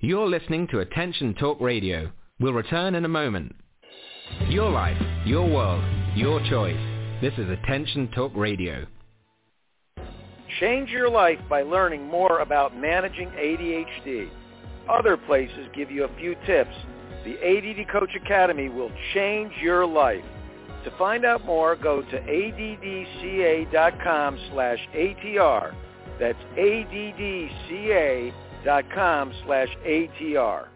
You're 0.00 0.28
listening 0.28 0.66
to 0.68 0.80
Attention 0.80 1.34
Talk 1.34 1.60
Radio. 1.60 2.10
We'll 2.40 2.52
return 2.52 2.94
in 2.94 3.04
a 3.04 3.08
moment. 3.08 3.54
Your 4.48 4.70
life, 4.70 5.00
your 5.24 5.48
world, 5.48 5.84
your 6.16 6.40
choice. 6.50 6.80
This 7.20 7.34
is 7.38 7.48
Attention 7.48 8.10
Talk 8.14 8.32
Radio. 8.34 8.86
Change 10.60 10.90
your 10.90 11.08
life 11.10 11.38
by 11.48 11.62
learning 11.62 12.06
more 12.06 12.40
about 12.40 12.76
managing 12.76 13.28
ADHD. 13.30 14.28
Other 14.88 15.16
places 15.16 15.68
give 15.74 15.90
you 15.90 16.04
a 16.04 16.16
few 16.18 16.34
tips. 16.46 16.74
The 17.24 17.36
ADD 17.42 17.88
Coach 17.90 18.14
Academy 18.14 18.68
will 18.68 18.92
change 19.14 19.52
your 19.62 19.86
life. 19.86 20.24
To 20.84 20.90
find 20.98 21.24
out 21.24 21.44
more, 21.46 21.74
go 21.76 22.02
to 22.02 22.20
addca.com 22.20 23.68
slash 24.52 24.78
ATR. 24.94 25.74
That's 26.20 26.38
addca.com 26.58 28.32
slash 29.46 29.68
ATR. 29.86 30.68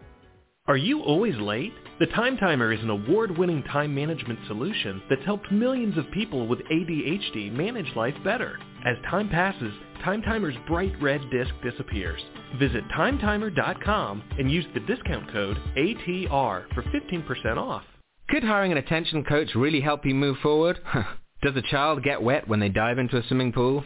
Are 0.67 0.77
you 0.77 1.01
always 1.01 1.35
late? 1.37 1.73
The 1.99 2.07
Time 2.07 2.37
Timer 2.37 2.71
is 2.71 2.79
an 2.81 2.89
award-winning 2.89 3.63
time 3.63 3.93
management 3.93 4.39
solution 4.47 5.01
that's 5.09 5.25
helped 5.25 5.51
millions 5.51 5.97
of 5.97 6.09
people 6.11 6.47
with 6.47 6.59
ADHD 6.71 7.51
manage 7.51 7.95
life 7.95 8.15
better. 8.23 8.57
As 8.85 8.95
time 9.09 9.29
passes, 9.29 9.73
Time 10.03 10.21
Timer's 10.21 10.55
bright 10.65 10.93
red 11.01 11.21
disc 11.29 11.51
disappears. 11.61 12.21
Visit 12.57 12.83
timetimer.com 12.97 14.23
and 14.37 14.49
use 14.49 14.65
the 14.73 14.79
discount 14.81 15.29
code 15.31 15.57
ATR 15.77 16.63
for 16.73 16.83
15% 16.83 17.57
off. 17.57 17.83
Could 18.29 18.43
hiring 18.43 18.71
an 18.71 18.77
attention 18.77 19.25
coach 19.25 19.49
really 19.55 19.81
help 19.81 20.05
you 20.05 20.15
move 20.15 20.37
forward? 20.41 20.79
Does 21.41 21.57
a 21.57 21.61
child 21.63 22.03
get 22.03 22.21
wet 22.21 22.47
when 22.47 22.61
they 22.61 22.69
dive 22.69 22.99
into 22.99 23.17
a 23.17 23.23
swimming 23.27 23.51
pool? 23.51 23.83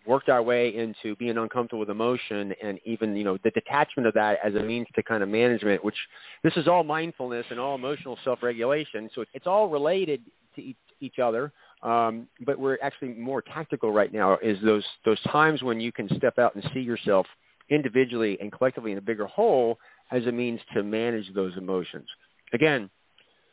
worked 0.06 0.28
our 0.28 0.42
way 0.42 0.74
into 0.76 1.16
being 1.16 1.36
uncomfortable 1.36 1.80
with 1.80 1.90
emotion 1.90 2.54
and 2.62 2.78
even, 2.84 3.16
you 3.16 3.24
know, 3.24 3.38
the 3.42 3.50
detachment 3.50 4.06
of 4.06 4.14
that 4.14 4.38
as 4.44 4.54
a 4.54 4.62
means 4.62 4.86
to 4.94 5.02
kind 5.02 5.22
of 5.22 5.28
management, 5.28 5.84
which 5.84 5.96
this 6.44 6.56
is 6.56 6.68
all 6.68 6.84
mindfulness 6.84 7.44
and 7.50 7.58
all 7.58 7.74
emotional 7.74 8.16
self-regulation. 8.24 9.10
So 9.14 9.24
it's 9.34 9.46
all 9.46 9.68
related 9.68 10.22
to 10.54 10.62
each, 10.62 10.76
each 11.00 11.18
other. 11.18 11.52
Um, 11.82 12.28
but 12.44 12.58
we're 12.58 12.78
actually 12.82 13.14
more 13.14 13.42
tactical 13.42 13.92
right 13.92 14.12
now 14.12 14.38
is 14.42 14.58
those, 14.62 14.84
those 15.04 15.20
times 15.22 15.62
when 15.62 15.80
you 15.80 15.92
can 15.92 16.08
step 16.16 16.38
out 16.38 16.54
and 16.54 16.68
see 16.72 16.80
yourself 16.80 17.26
individually 17.68 18.38
and 18.40 18.52
collectively 18.52 18.92
in 18.92 18.98
a 18.98 19.02
bigger 19.02 19.26
whole 19.26 19.78
as 20.10 20.26
a 20.26 20.32
means 20.32 20.60
to 20.74 20.82
manage 20.82 21.32
those 21.34 21.56
emotions. 21.56 22.06
Again, 22.52 22.88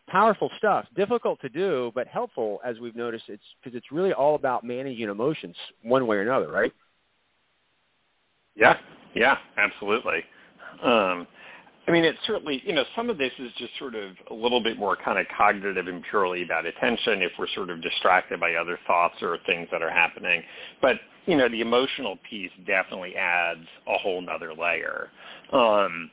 powerful 0.07 0.49
stuff, 0.57 0.85
difficult 0.95 1.39
to 1.41 1.49
do, 1.49 1.91
but 1.95 2.07
helpful 2.07 2.59
as 2.63 2.79
we've 2.79 2.95
noticed. 2.95 3.25
It's 3.27 3.43
because 3.61 3.75
it's 3.75 3.91
really 3.91 4.13
all 4.13 4.35
about 4.35 4.63
managing 4.63 5.09
emotions 5.09 5.55
one 5.81 6.05
way 6.07 6.17
or 6.17 6.21
another, 6.21 6.51
right? 6.51 6.73
Yeah, 8.55 8.77
yeah, 9.15 9.37
absolutely. 9.57 10.23
Um, 10.83 11.27
I 11.87 11.91
mean, 11.91 12.05
it's 12.05 12.19
certainly, 12.25 12.61
you 12.65 12.73
know, 12.73 12.85
some 12.95 13.09
of 13.09 13.17
this 13.17 13.31
is 13.39 13.51
just 13.57 13.77
sort 13.77 13.95
of 13.95 14.11
a 14.31 14.33
little 14.33 14.61
bit 14.63 14.77
more 14.77 14.95
kind 14.95 15.19
of 15.19 15.25
cognitive 15.37 15.87
and 15.87 16.01
purely 16.09 16.43
about 16.43 16.65
attention 16.65 17.21
if 17.21 17.31
we're 17.37 17.47
sort 17.55 17.69
of 17.69 17.81
distracted 17.81 18.39
by 18.39 18.53
other 18.53 18.79
thoughts 18.87 19.15
or 19.21 19.37
things 19.45 19.67
that 19.71 19.81
are 19.81 19.89
happening. 19.89 20.41
But, 20.81 20.95
you 21.25 21.35
know, 21.35 21.49
the 21.49 21.59
emotional 21.59 22.17
piece 22.29 22.51
definitely 22.65 23.15
adds 23.17 23.65
a 23.87 23.97
whole 23.97 24.21
nother 24.21 24.53
layer. 24.53 25.09
Um, 25.51 26.09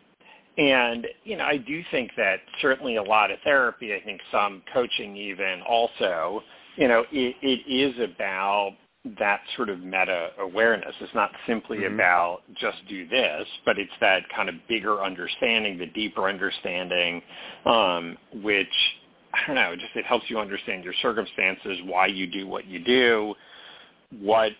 and, 0.59 1.07
you 1.23 1.37
know, 1.37 1.45
I 1.45 1.57
do 1.57 1.83
think 1.93 2.11
that 2.17 2.41
certainly 2.61 2.97
a 2.97 3.03
lot 3.03 3.31
of 3.31 3.39
therapy, 3.45 3.95
I 3.95 4.05
think 4.05 4.21
some 4.33 4.63
coaching 4.75 5.17
even 5.17 5.63
also, 5.69 6.43
you 6.77 6.89
know, 6.89 7.05
it, 7.13 7.37
it 7.43 7.73
is 7.73 7.95
about 8.01 8.73
that 9.19 9.41
sort 9.57 9.71
of 9.71 9.81
meta 9.81 10.31
awareness. 10.39 10.95
It's 11.01 11.15
not 11.15 11.31
simply 11.47 11.79
mm-hmm. 11.79 11.95
about 11.95 12.41
just 12.61 12.79
do 12.89 13.09
this, 13.09 13.47
but 13.65 13.79
it's 13.79 13.93
that 14.01 14.23
kind 14.35 14.49
of 14.49 14.57
bigger 14.69 15.03
understanding, 15.03 15.79
the 15.79 15.87
deeper 15.87 16.29
understanding, 16.29 17.23
um, 17.65 18.17
which 18.43 18.69
I 19.33 19.47
don't 19.47 19.57
know, 19.57 19.75
just 19.75 19.95
it 19.95 20.05
helps 20.05 20.29
you 20.29 20.39
understand 20.39 20.85
your 20.85 20.95
circumstances, 21.01 21.79
why 21.85 22.07
you 22.07 22.27
do 22.27 22.47
what 22.47 22.67
you 22.67 22.79
do, 22.79 23.35
what 24.21 24.53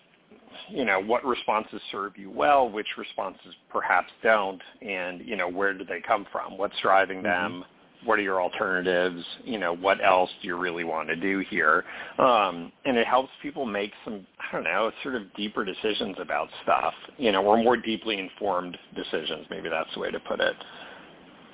you 0.69 0.85
know, 0.85 1.01
what 1.01 1.25
responses 1.25 1.81
serve 1.91 2.17
you 2.17 2.29
well, 2.29 2.69
which 2.69 2.87
responses 2.97 3.53
perhaps 3.69 4.09
don't, 4.23 4.61
and, 4.81 5.21
you 5.25 5.35
know, 5.35 5.49
where 5.49 5.73
do 5.73 5.83
they 5.85 6.01
come 6.01 6.25
from? 6.31 6.57
What's 6.57 6.79
driving 6.81 7.17
mm-hmm. 7.17 7.53
them? 7.53 7.65
What 8.05 8.19
are 8.19 8.21
your 8.21 8.41
alternatives? 8.41 9.23
You 9.43 9.59
know, 9.59 9.75
what 9.75 10.03
else 10.03 10.29
do 10.41 10.47
you 10.47 10.57
really 10.57 10.83
want 10.83 11.09
to 11.09 11.15
do 11.15 11.43
here? 11.49 11.83
Um, 12.17 12.71
and 12.85 12.97
it 12.97 13.05
helps 13.05 13.29
people 13.41 13.65
make 13.65 13.91
some, 14.03 14.25
I 14.39 14.55
don't 14.55 14.63
know, 14.63 14.91
sort 15.03 15.15
of 15.15 15.33
deeper 15.35 15.63
decisions 15.63 16.15
about 16.19 16.49
stuff, 16.63 16.93
you 17.17 17.31
know, 17.31 17.43
or 17.43 17.57
more 17.61 17.77
deeply 17.77 18.19
informed 18.19 18.77
decisions. 18.95 19.45
Maybe 19.49 19.69
that's 19.69 19.93
the 19.93 19.99
way 19.99 20.11
to 20.11 20.19
put 20.19 20.39
it. 20.39 20.55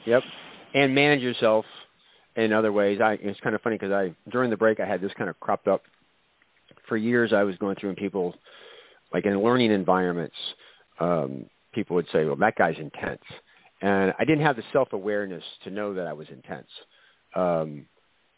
Yep. 0.05 0.23
And 0.73 0.95
manage 0.95 1.21
yourself 1.21 1.65
in 2.35 2.53
other 2.53 2.71
ways. 2.71 2.99
I, 3.01 3.17
it's 3.21 3.39
kind 3.41 3.55
of 3.55 3.61
funny 3.61 3.77
because 3.77 3.91
I, 3.91 4.15
during 4.31 4.49
the 4.49 4.57
break, 4.57 4.79
I 4.79 4.85
had 4.85 5.01
this 5.01 5.11
kind 5.17 5.29
of 5.29 5.39
cropped 5.39 5.67
up. 5.67 5.83
For 6.87 6.95
years, 6.95 7.33
I 7.33 7.43
was 7.43 7.57
going 7.57 7.75
through 7.75 7.89
and 7.89 7.97
people 7.97 8.33
like 9.13 9.25
in 9.25 9.41
learning 9.41 9.71
environments, 9.71 10.35
um, 10.99 11.45
people 11.73 11.95
would 11.95 12.07
say, 12.11 12.25
well, 12.25 12.35
that 12.37 12.55
guy's 12.55 12.77
intense. 12.77 13.21
And 13.81 14.13
I 14.17 14.25
didn't 14.25 14.43
have 14.43 14.55
the 14.55 14.63
self-awareness 14.73 15.43
to 15.63 15.69
know 15.69 15.93
that 15.93 16.07
I 16.07 16.13
was 16.13 16.27
intense. 16.29 16.69
Um, 17.35 17.85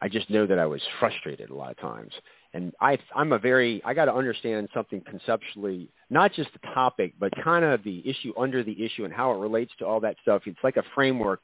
I 0.02 0.10
just 0.10 0.30
know 0.30 0.45
that 0.45 0.60
I 0.60 0.65
was 0.65 0.82
frustrated 0.99 1.49
a 1.49 1.56
lot 1.56 1.71
of 1.71 1.78
times. 1.78 2.12
And 2.54 2.73
I, 2.82 2.97
I'm 3.15 3.32
a 3.32 3.39
very, 3.39 3.82
I 3.86 3.93
got 3.93 4.06
to 4.06 4.13
understand 4.13 4.69
something 4.73 5.02
conceptually, 5.02 5.89
not 6.10 6.34
just 6.34 6.49
the 6.54 6.67
topic, 6.73 7.13
but 7.19 7.32
kind 7.43 7.63
of 7.63 7.84
the 7.84 8.08
issue 8.08 8.34
under 8.38 8.63
the 8.63 8.84
issue 8.84 9.06
and 9.06 9.13
how 9.13 9.32
it 9.32 9.38
relates 9.38 9.71
to 9.80 9.86
all 9.86 9.99
that 9.99 10.15
stuff. 10.21 10.43
It's 10.45 10.60
like 10.63 10.78
a 10.78 10.84
framework. 10.95 11.41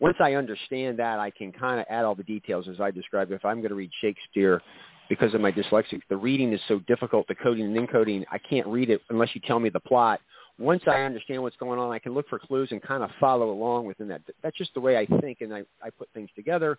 Once 0.00 0.16
I 0.20 0.34
understand 0.34 0.98
that, 0.98 1.18
I 1.18 1.30
can 1.30 1.52
kind 1.52 1.80
of 1.80 1.86
add 1.90 2.04
all 2.04 2.14
the 2.14 2.24
details 2.24 2.68
as 2.68 2.80
I 2.80 2.90
described. 2.90 3.32
If 3.32 3.44
I'm 3.44 3.58
going 3.58 3.70
to 3.70 3.76
read 3.76 3.90
Shakespeare, 4.00 4.62
because 5.08 5.34
of 5.34 5.40
my 5.40 5.52
dyslexia. 5.52 6.00
The 6.08 6.16
reading 6.16 6.52
is 6.52 6.60
so 6.68 6.80
difficult, 6.80 7.28
the 7.28 7.34
coding 7.34 7.76
and 7.76 7.88
encoding, 7.88 8.24
I 8.30 8.38
can't 8.38 8.66
read 8.66 8.90
it 8.90 9.02
unless 9.10 9.30
you 9.34 9.40
tell 9.46 9.60
me 9.60 9.68
the 9.68 9.80
plot. 9.80 10.20
Once 10.58 10.82
I 10.86 11.02
understand 11.02 11.42
what's 11.42 11.56
going 11.56 11.78
on, 11.78 11.92
I 11.92 11.98
can 11.98 12.14
look 12.14 12.28
for 12.28 12.38
clues 12.38 12.68
and 12.70 12.80
kind 12.82 13.02
of 13.02 13.10
follow 13.20 13.50
along 13.50 13.84
within 13.84 14.08
that. 14.08 14.22
That's 14.42 14.56
just 14.56 14.72
the 14.74 14.80
way 14.80 14.96
I 14.96 15.06
think 15.20 15.42
and 15.42 15.52
I, 15.52 15.64
I 15.82 15.90
put 15.90 16.08
things 16.14 16.30
together. 16.34 16.78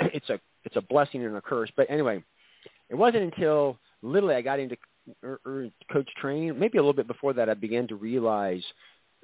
It's 0.00 0.30
a 0.30 0.38
it's 0.64 0.76
a 0.76 0.80
blessing 0.80 1.24
and 1.24 1.36
a 1.36 1.40
curse. 1.40 1.70
But 1.76 1.90
anyway, 1.90 2.22
it 2.88 2.94
wasn't 2.94 3.24
until 3.24 3.78
literally 4.02 4.36
I 4.36 4.40
got 4.40 4.60
into 4.60 4.76
er, 5.24 5.40
er, 5.46 5.68
coach 5.92 6.08
training, 6.20 6.58
maybe 6.58 6.78
a 6.78 6.80
little 6.80 6.92
bit 6.92 7.08
before 7.08 7.32
that, 7.34 7.48
I 7.48 7.54
began 7.54 7.88
to 7.88 7.96
realize 7.96 8.62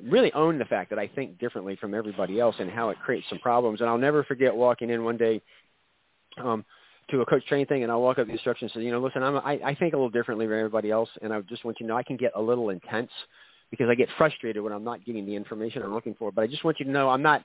really 0.03 0.33
own 0.33 0.59
the 0.59 0.65
fact 0.65 0.91
that 0.91 0.99
I 0.99 1.09
think 1.09 1.39
differently 1.39 1.77
from 1.77 1.95
everybody 1.95 2.39
else 2.41 2.57
and 2.59 2.71
how 2.71 2.91
it 2.91 2.99
creates 3.05 3.27
some 3.29 3.39
problems. 3.39 3.81
And 3.81 3.89
I'll 3.89 3.99
never 3.99 4.25
forget 4.25 4.55
walking 4.55 4.91
in 4.91 5.05
one 5.05 5.17
day 5.17 5.41
um, 6.43 6.65
to 7.11 7.21
a 7.21 7.27
coach 7.27 7.45
training 7.47 7.67
thing, 7.67 7.83
and 7.83 7.91
I'll 7.91 8.03
walk 8.03 8.19
up 8.19 8.27
the 8.27 8.33
instructions 8.33 8.71
and 8.75 8.83
say, 8.83 8.85
you 8.85 8.93
know, 8.93 9.01
listen, 9.01 9.23
I'm, 9.23 9.37
I, 9.37 9.59
I 9.65 9.75
think 9.75 9.95
a 9.95 9.97
little 9.97 10.11
differently 10.11 10.47
than 10.47 10.59
everybody 10.59 10.91
else, 10.91 11.09
and 11.23 11.33
I 11.33 11.41
just 11.43 11.65
want 11.65 11.79
you 11.81 11.87
to 11.87 11.89
know 11.89 11.97
I 11.97 12.03
can 12.03 12.17
get 12.17 12.33
a 12.37 12.41
little 12.41 12.71
intense 12.71 13.11
because 13.71 13.89
I 13.89 13.95
get 13.95 14.09
frustrated 14.17 14.63
when 14.63 14.73
I'm 14.73 14.85
not 14.85 15.05
getting 15.05 15.27
the 15.27 15.35
information 15.35 15.83
I'm 15.83 15.95
looking 15.95 16.15
for. 16.19 16.33
But 16.33 16.43
I 16.43 16.47
just 16.47 16.65
want 16.65 16.79
you 16.81 16.87
to 16.87 16.91
know 16.91 17.09
I'm 17.09 17.23
not. 17.23 17.45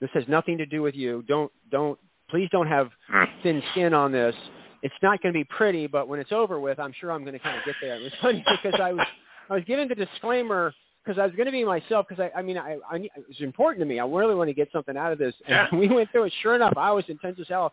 This 0.00 0.10
has 0.14 0.24
nothing 0.28 0.58
to 0.58 0.66
do 0.66 0.82
with 0.82 0.94
you. 0.94 1.24
Don't 1.26 1.50
don't 1.70 1.98
please 2.30 2.48
don't 2.52 2.66
have 2.66 2.90
hmm. 3.08 3.24
thin 3.42 3.62
skin 3.72 3.94
on 3.94 4.12
this. 4.12 4.34
It's 4.82 4.94
not 5.02 5.22
going 5.22 5.32
to 5.32 5.38
be 5.38 5.44
pretty, 5.44 5.86
but 5.86 6.08
when 6.08 6.20
it's 6.20 6.32
over 6.32 6.60
with, 6.60 6.78
I'm 6.78 6.92
sure 7.00 7.10
I'm 7.10 7.22
going 7.22 7.32
to 7.32 7.38
kind 7.38 7.56
of 7.56 7.64
get 7.64 7.74
there. 7.80 7.96
It 7.96 8.02
was 8.02 8.12
funny 8.20 8.44
because 8.62 8.78
I 8.80 8.92
was 8.92 9.06
I 9.48 9.54
was 9.54 9.64
giving 9.66 9.88
the 9.88 9.94
disclaimer 9.94 10.74
because 11.04 11.18
I 11.18 11.26
was 11.26 11.34
going 11.34 11.46
to 11.46 11.52
be 11.52 11.64
myself 11.64 12.06
because 12.08 12.22
I, 12.34 12.38
I 12.38 12.42
mean, 12.42 12.56
I, 12.56 12.78
I, 12.90 12.96
it 12.96 13.28
was 13.28 13.40
important 13.40 13.80
to 13.80 13.86
me. 13.86 14.00
I 14.00 14.06
really 14.06 14.34
want 14.34 14.48
to 14.48 14.54
get 14.54 14.70
something 14.72 14.96
out 14.96 15.12
of 15.12 15.18
this. 15.18 15.34
And 15.46 15.68
Yeah. 15.72 15.78
we 15.78 15.88
went 15.88 16.10
through 16.10 16.24
it. 16.24 16.32
Sure 16.42 16.54
enough, 16.54 16.74
I 16.76 16.92
was 16.92 17.04
intense 17.08 17.38
as 17.40 17.48
hell. 17.48 17.72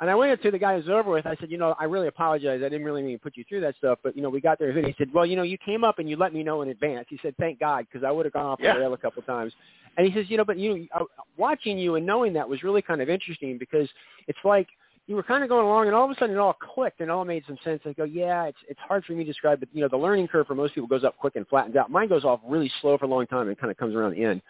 And 0.00 0.08
I 0.08 0.14
went 0.14 0.30
up 0.32 0.40
to 0.42 0.50
the 0.52 0.58
guy 0.58 0.78
who's 0.78 0.88
over 0.88 1.10
with. 1.10 1.26
I 1.26 1.34
said, 1.40 1.50
you 1.50 1.58
know, 1.58 1.74
I 1.78 1.84
really 1.84 2.06
apologize. 2.06 2.60
I 2.64 2.68
didn't 2.68 2.84
really 2.84 3.02
mean 3.02 3.18
to 3.18 3.22
put 3.22 3.36
you 3.36 3.44
through 3.48 3.62
that 3.62 3.76
stuff, 3.76 3.98
but 4.04 4.16
you 4.16 4.22
know, 4.22 4.30
we 4.30 4.40
got 4.40 4.58
there. 4.58 4.70
And 4.70 4.86
he 4.86 4.94
said, 4.96 5.12
well, 5.12 5.26
you 5.26 5.34
know, 5.34 5.42
you 5.42 5.58
came 5.58 5.82
up 5.82 5.98
and 5.98 6.08
you 6.08 6.16
let 6.16 6.32
me 6.32 6.44
know 6.44 6.62
in 6.62 6.68
advance. 6.68 7.06
He 7.08 7.18
said, 7.20 7.34
thank 7.38 7.58
God, 7.58 7.86
because 7.90 8.06
I 8.06 8.10
would 8.12 8.24
have 8.24 8.32
gone 8.32 8.46
off 8.46 8.60
Yeah. 8.62 8.74
the 8.74 8.80
rail 8.80 8.94
a 8.94 8.98
couple 8.98 9.20
of 9.20 9.26
times. 9.26 9.52
And 9.96 10.06
he 10.06 10.14
says, 10.14 10.26
you 10.30 10.36
know, 10.36 10.44
but 10.44 10.56
you, 10.56 10.86
uh, 10.94 11.04
watching 11.36 11.76
you 11.78 11.96
and 11.96 12.06
knowing 12.06 12.32
that 12.34 12.48
was 12.48 12.62
really 12.62 12.82
kind 12.82 13.00
of 13.02 13.08
interesting 13.08 13.58
because 13.58 13.88
it's 14.28 14.38
like 14.44 14.68
you 15.08 15.16
were 15.16 15.22
kind 15.22 15.42
of 15.42 15.48
going 15.48 15.64
along, 15.64 15.86
and 15.86 15.96
all 15.96 16.04
of 16.04 16.10
a 16.10 16.14
sudden 16.16 16.36
it 16.36 16.38
all 16.38 16.52
clicked 16.52 17.00
and 17.00 17.10
all 17.10 17.24
made 17.24 17.42
some 17.46 17.56
sense. 17.64 17.80
I 17.86 17.94
go, 17.94 18.04
yeah, 18.04 18.44
it's 18.44 18.58
it's 18.68 18.78
hard 18.86 19.04
for 19.06 19.14
me 19.14 19.24
to 19.24 19.30
describe, 19.30 19.58
but 19.58 19.70
you 19.72 19.80
know, 19.80 19.88
the 19.88 19.96
learning 19.96 20.28
curve 20.28 20.46
for 20.46 20.54
most 20.54 20.74
people 20.74 20.86
goes 20.86 21.02
up 21.02 21.16
quick 21.16 21.34
and 21.34 21.48
flattens 21.48 21.76
out. 21.76 21.90
Mine 21.90 22.08
goes 22.08 22.24
off 22.24 22.40
really 22.46 22.70
slow 22.82 22.98
for 22.98 23.06
a 23.06 23.08
long 23.08 23.26
time 23.26 23.48
and 23.48 23.58
kind 23.58 23.70
of 23.70 23.78
comes 23.78 23.94
around 23.94 24.12
the 24.12 24.22
end. 24.22 24.42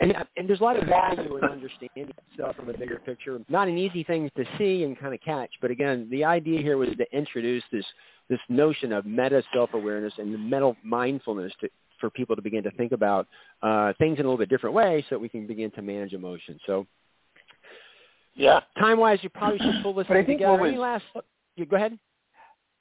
And 0.00 0.12
and 0.36 0.48
there's 0.48 0.60
a 0.60 0.64
lot 0.64 0.76
of 0.76 0.88
value 0.88 1.36
in 1.36 1.44
understanding 1.44 2.12
stuff 2.34 2.56
from 2.56 2.68
a 2.68 2.76
bigger 2.76 3.00
picture. 3.06 3.38
Not 3.48 3.68
an 3.68 3.78
easy 3.78 4.02
thing 4.02 4.28
to 4.36 4.44
see 4.58 4.82
and 4.82 4.98
kind 4.98 5.14
of 5.14 5.20
catch, 5.20 5.50
but 5.62 5.70
again, 5.70 6.08
the 6.10 6.24
idea 6.24 6.60
here 6.60 6.76
was 6.76 6.88
to 6.98 7.16
introduce 7.16 7.62
this 7.70 7.86
this 8.28 8.40
notion 8.48 8.92
of 8.92 9.06
meta 9.06 9.44
self-awareness 9.54 10.14
and 10.18 10.34
the 10.34 10.38
meta 10.38 10.72
mindfulness 10.82 11.52
to, 11.60 11.68
for 12.00 12.10
people 12.10 12.34
to 12.34 12.42
begin 12.42 12.64
to 12.64 12.70
think 12.72 12.90
about 12.90 13.28
uh, 13.62 13.92
things 13.98 14.18
in 14.18 14.24
a 14.24 14.28
little 14.28 14.38
bit 14.38 14.48
different 14.48 14.74
way, 14.74 15.04
so 15.08 15.14
that 15.14 15.20
we 15.20 15.28
can 15.28 15.46
begin 15.46 15.70
to 15.70 15.82
manage 15.82 16.14
emotion. 16.14 16.58
So 16.66 16.84
Yeah. 18.34 18.60
time-wise, 18.78 19.18
you 19.22 19.28
probably 19.30 19.58
should 19.58 19.82
pull 19.82 19.94
this 19.94 20.06
But 20.08 20.16
I 20.16 20.20
thing 20.20 20.26
think 20.26 20.38
together. 20.40 20.58
what 20.58 20.68
Any 20.68 20.76
last? 20.78 21.04
You 21.56 21.66
go 21.66 21.76
ahead. 21.76 21.98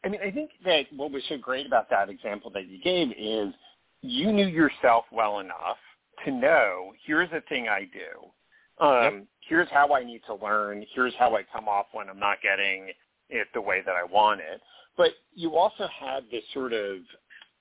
I 0.04 0.10
mean, 0.10 0.20
I 0.26 0.32
think 0.32 0.52
that 0.66 0.86
what 0.96 1.12
was 1.12 1.24
so 1.30 1.38
great 1.38 1.66
about 1.66 1.89
that 1.89 2.10
example 2.10 2.52
that 2.52 2.68
you 2.68 2.80
gave 2.82 3.10
is 3.18 3.54
you 4.02 4.32
knew 4.34 4.48
yourself 4.48 5.06
well 5.12 5.39
enough 5.39 5.78
to 6.26 6.32
know 6.32 6.94
here's 7.06 7.30
the 7.32 7.42
thing 7.50 7.68
I 7.70 7.82
do. 7.82 8.84
Um, 8.84 9.28
Here's 9.48 9.68
how 9.72 9.94
I 9.94 10.04
need 10.04 10.22
to 10.28 10.36
learn. 10.36 10.86
Here's 10.96 11.13
how 11.20 11.36
I 11.36 11.44
come 11.44 11.68
off 11.68 11.88
when 11.92 12.10
I'm 12.10 12.20
not 12.20 12.38
getting 12.42 12.89
it 13.30 13.48
the 13.54 13.62
way 13.62 13.82
that 13.86 13.94
I 13.94 14.04
want 14.04 14.39
it. 14.39 14.62
But 14.98 15.10
you 15.36 15.56
also 15.58 15.88
had 15.88 16.24
this 16.32 16.44
sort 16.54 16.72
of, 16.74 16.98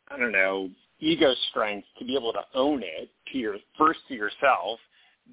I 0.09 0.17
don't 0.17 0.33
know, 0.33 0.71
ego 1.01 1.35
strength 1.51 1.87
to 1.99 2.05
be 2.05 2.17
able 2.17 2.33
to 2.33 2.43
own 2.55 2.83
it 2.83 3.11
to 3.33 3.39
your 3.39 3.57
first 3.77 3.99
to 4.09 4.15
yourself, 4.15 4.79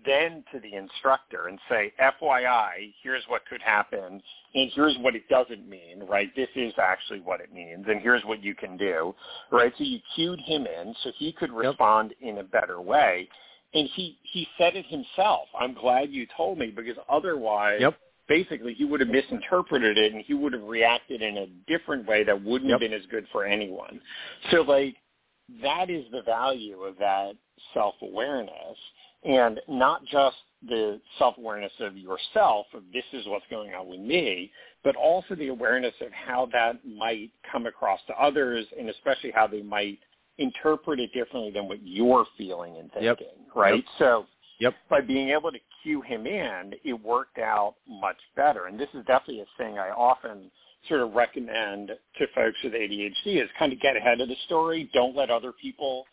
then 0.06 0.44
to 0.54 0.60
the 0.60 0.76
instructor 0.76 1.48
and 1.48 1.60
say, 1.70 1.92
FYI, 2.00 2.94
here's 3.04 3.24
what 3.28 3.46
could 3.48 3.62
happen 3.62 4.22
and 4.54 4.72
here's 4.74 4.98
what 5.00 5.16
it 5.16 5.28
doesn't 5.30 5.68
mean, 5.68 6.04
right? 6.08 6.34
This 6.36 6.50
is 6.56 6.74
actually 6.82 7.20
what 7.22 7.42
it 7.42 7.54
means, 7.54 7.86
and 7.88 8.02
here's 8.02 8.24
what 8.24 8.44
you 8.44 8.56
can 8.56 8.78
do, 8.78 9.14
right? 9.52 9.74
So 9.78 9.84
you 9.84 10.00
cued 10.16 10.40
him 10.42 10.66
in 10.66 10.96
so 11.04 11.12
he 11.18 11.32
could 11.34 11.52
respond 11.52 12.14
in 12.22 12.40
a 12.40 12.44
better 12.44 12.82
way, 12.82 13.28
and 13.74 13.88
he 13.96 14.18
he 14.24 14.48
said 14.58 14.76
it 14.76 14.86
himself. 14.88 15.48
I'm 15.60 15.74
glad 15.74 16.10
you 16.10 16.26
told 16.36 16.58
me 16.58 16.68
because 16.68 16.98
otherwise, 17.10 17.82
Yep. 17.82 18.00
basically, 18.28 18.74
he 18.74 18.86
would 18.86 19.00
have 19.00 19.10
misinterpreted 19.10 19.98
it 19.98 20.14
and 20.14 20.24
he 20.26 20.34
would 20.34 20.54
have 20.54 20.64
reacted 20.64 21.22
in 21.22 21.38
a 21.38 21.48
different 21.68 22.08
way 22.08 22.24
that 22.24 22.44
wouldn't 22.44 22.72
have 22.72 22.80
been 22.80 22.94
as 22.94 23.06
good 23.12 23.28
for 23.32 23.46
anyone. 23.46 24.02
So, 24.52 24.62
like, 24.62 24.96
that 25.62 25.90
is 25.90 26.06
the 26.12 26.22
value 26.24 26.82
of 26.84 26.98
that 26.98 27.34
self-awareness 27.74 28.78
and 29.24 29.60
not 29.68 30.04
just 30.06 30.38
the 30.68 31.00
self-awareness 31.18 31.72
of 31.80 31.98
yourself 31.98 32.66
of 32.74 32.84
this 32.94 33.04
is 33.14 33.26
what's 33.28 33.46
going 33.50 33.74
on 33.74 33.88
with 33.88 34.00
me, 34.00 34.52
but 34.84 34.96
also 34.96 35.36
the 35.36 35.48
awareness 35.48 35.94
of 36.02 36.12
how 36.12 36.48
that 36.52 36.86
might 36.86 37.32
come 37.50 37.66
across 37.66 38.00
to 38.08 38.14
others 38.14 38.66
and 38.78 38.90
especially 38.90 39.32
how 39.32 39.48
they 39.48 39.62
might 39.62 40.00
interpret 40.38 41.00
it 41.00 41.12
differently 41.14 41.52
than 41.52 41.68
what 41.68 41.80
you're 41.84 42.26
feeling 42.38 42.78
and 42.78 42.92
thinking, 42.94 43.06
Yep. 43.06 43.56
right? 43.56 43.76
Yep. 43.76 43.86
So 43.98 44.28
Yep. 44.60 44.76
by 44.90 45.02
being 45.02 45.30
able 45.30 45.52
to 45.52 45.60
cue 45.82 46.02
him 46.02 46.28
in, 46.28 46.76
it 46.84 46.94
worked 46.94 47.38
out 47.40 47.76
much 47.88 48.20
better. 48.36 48.66
And 48.66 48.80
this 48.80 48.90
is 48.94 49.06
definitely 49.06 49.42
a 49.42 49.58
thing 49.58 49.78
I 49.78 49.90
often 49.92 50.52
sort 50.88 51.02
of 51.02 51.14
recommend 51.14 51.90
to 52.18 52.28
folks 52.34 52.58
with 52.64 52.74
ADHD 52.74 53.42
is 53.42 53.50
kind 53.58 53.74
of 53.74 53.80
get 53.82 53.98
ahead 53.98 54.22
of 54.22 54.30
the 54.30 54.36
story. 54.46 54.90
Don't 54.94 55.16
let 55.16 55.30
other 55.30 55.52
people 55.52 56.06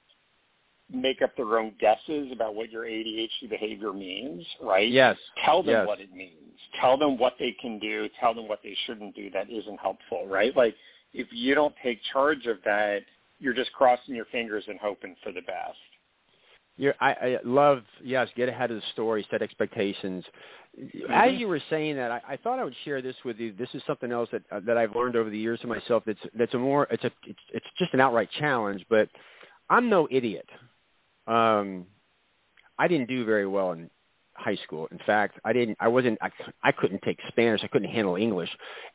make 0.92 1.20
up 1.22 1.36
their 1.36 1.58
own 1.58 1.72
guesses 1.80 2.30
about 2.32 2.54
what 2.54 2.70
your 2.70 2.84
ADHD 2.84 3.48
behavior 3.50 3.92
means, 3.92 4.44
right? 4.62 4.90
Yes. 4.90 5.16
Tell 5.44 5.62
them 5.62 5.74
Yes. 5.74 5.86
what 5.86 6.00
it 6.00 6.12
means. 6.12 6.32
Tell 6.80 6.96
them 6.96 7.18
what 7.18 7.34
they 7.38 7.52
can 7.60 7.78
do. 7.78 8.08
Tell 8.20 8.34
them 8.34 8.46
what 8.48 8.62
they 8.62 8.76
shouldn't 8.86 9.14
do 9.14 9.30
that 9.30 9.50
isn't 9.50 9.80
helpful, 9.80 10.26
right? 10.26 10.56
Like 10.56 10.76
if 11.12 11.26
you 11.32 11.54
don't 11.54 11.74
take 11.82 12.00
charge 12.12 12.46
of 12.46 12.58
that, 12.64 13.02
you're 13.38 13.54
just 13.54 13.72
crossing 13.72 14.14
your 14.14 14.24
fingers 14.26 14.64
and 14.68 14.78
hoping 14.78 15.16
for 15.22 15.32
the 15.32 15.42
best. 15.42 15.76
You're, 16.78 16.94
I, 17.00 17.12
I 17.12 17.38
love, 17.42 17.82
yes, 18.04 18.28
get 18.36 18.48
ahead 18.48 18.70
of 18.70 18.76
the 18.76 18.82
story, 18.92 19.26
set 19.30 19.40
expectations. 19.40 20.24
As 21.08 21.32
you 21.32 21.48
were 21.48 21.60
saying 21.70 21.96
that, 21.96 22.10
I, 22.10 22.20
I 22.28 22.36
thought 22.36 22.58
I 22.58 22.64
would 22.64 22.74
share 22.84 23.00
this 23.00 23.16
with 23.24 23.38
you. 23.38 23.54
This 23.58 23.70
is 23.72 23.82
something 23.86 24.12
else 24.12 24.28
that 24.30 24.42
uh, 24.52 24.60
that 24.66 24.76
I've 24.76 24.94
learned 24.94 25.16
over 25.16 25.30
the 25.30 25.38
years 25.38 25.58
to 25.60 25.66
myself. 25.66 26.02
That's 26.06 26.18
that's 26.38 26.52
a 26.52 26.58
more, 26.58 26.86
it's 26.90 27.04
a, 27.04 27.10
it's, 27.26 27.38
it's 27.54 27.66
just 27.78 27.94
an 27.94 28.00
outright 28.00 28.28
challenge. 28.38 28.84
But 28.90 29.08
I'm 29.70 29.88
no 29.88 30.06
idiot. 30.10 30.46
Um, 31.26 31.86
I 32.78 32.88
didn't 32.88 33.08
do 33.08 33.24
very 33.24 33.46
well 33.46 33.72
in 33.72 33.90
high 34.34 34.56
school. 34.56 34.86
In 34.90 34.98
fact, 35.06 35.38
I 35.44 35.52
didn't. 35.52 35.76
I 35.80 35.88
wasn't. 35.88 36.18
I, 36.22 36.30
I 36.62 36.72
couldn't 36.72 37.02
take 37.02 37.18
Spanish. 37.28 37.62
I 37.64 37.68
couldn't 37.68 37.90
handle 37.90 38.16
English. 38.16 38.50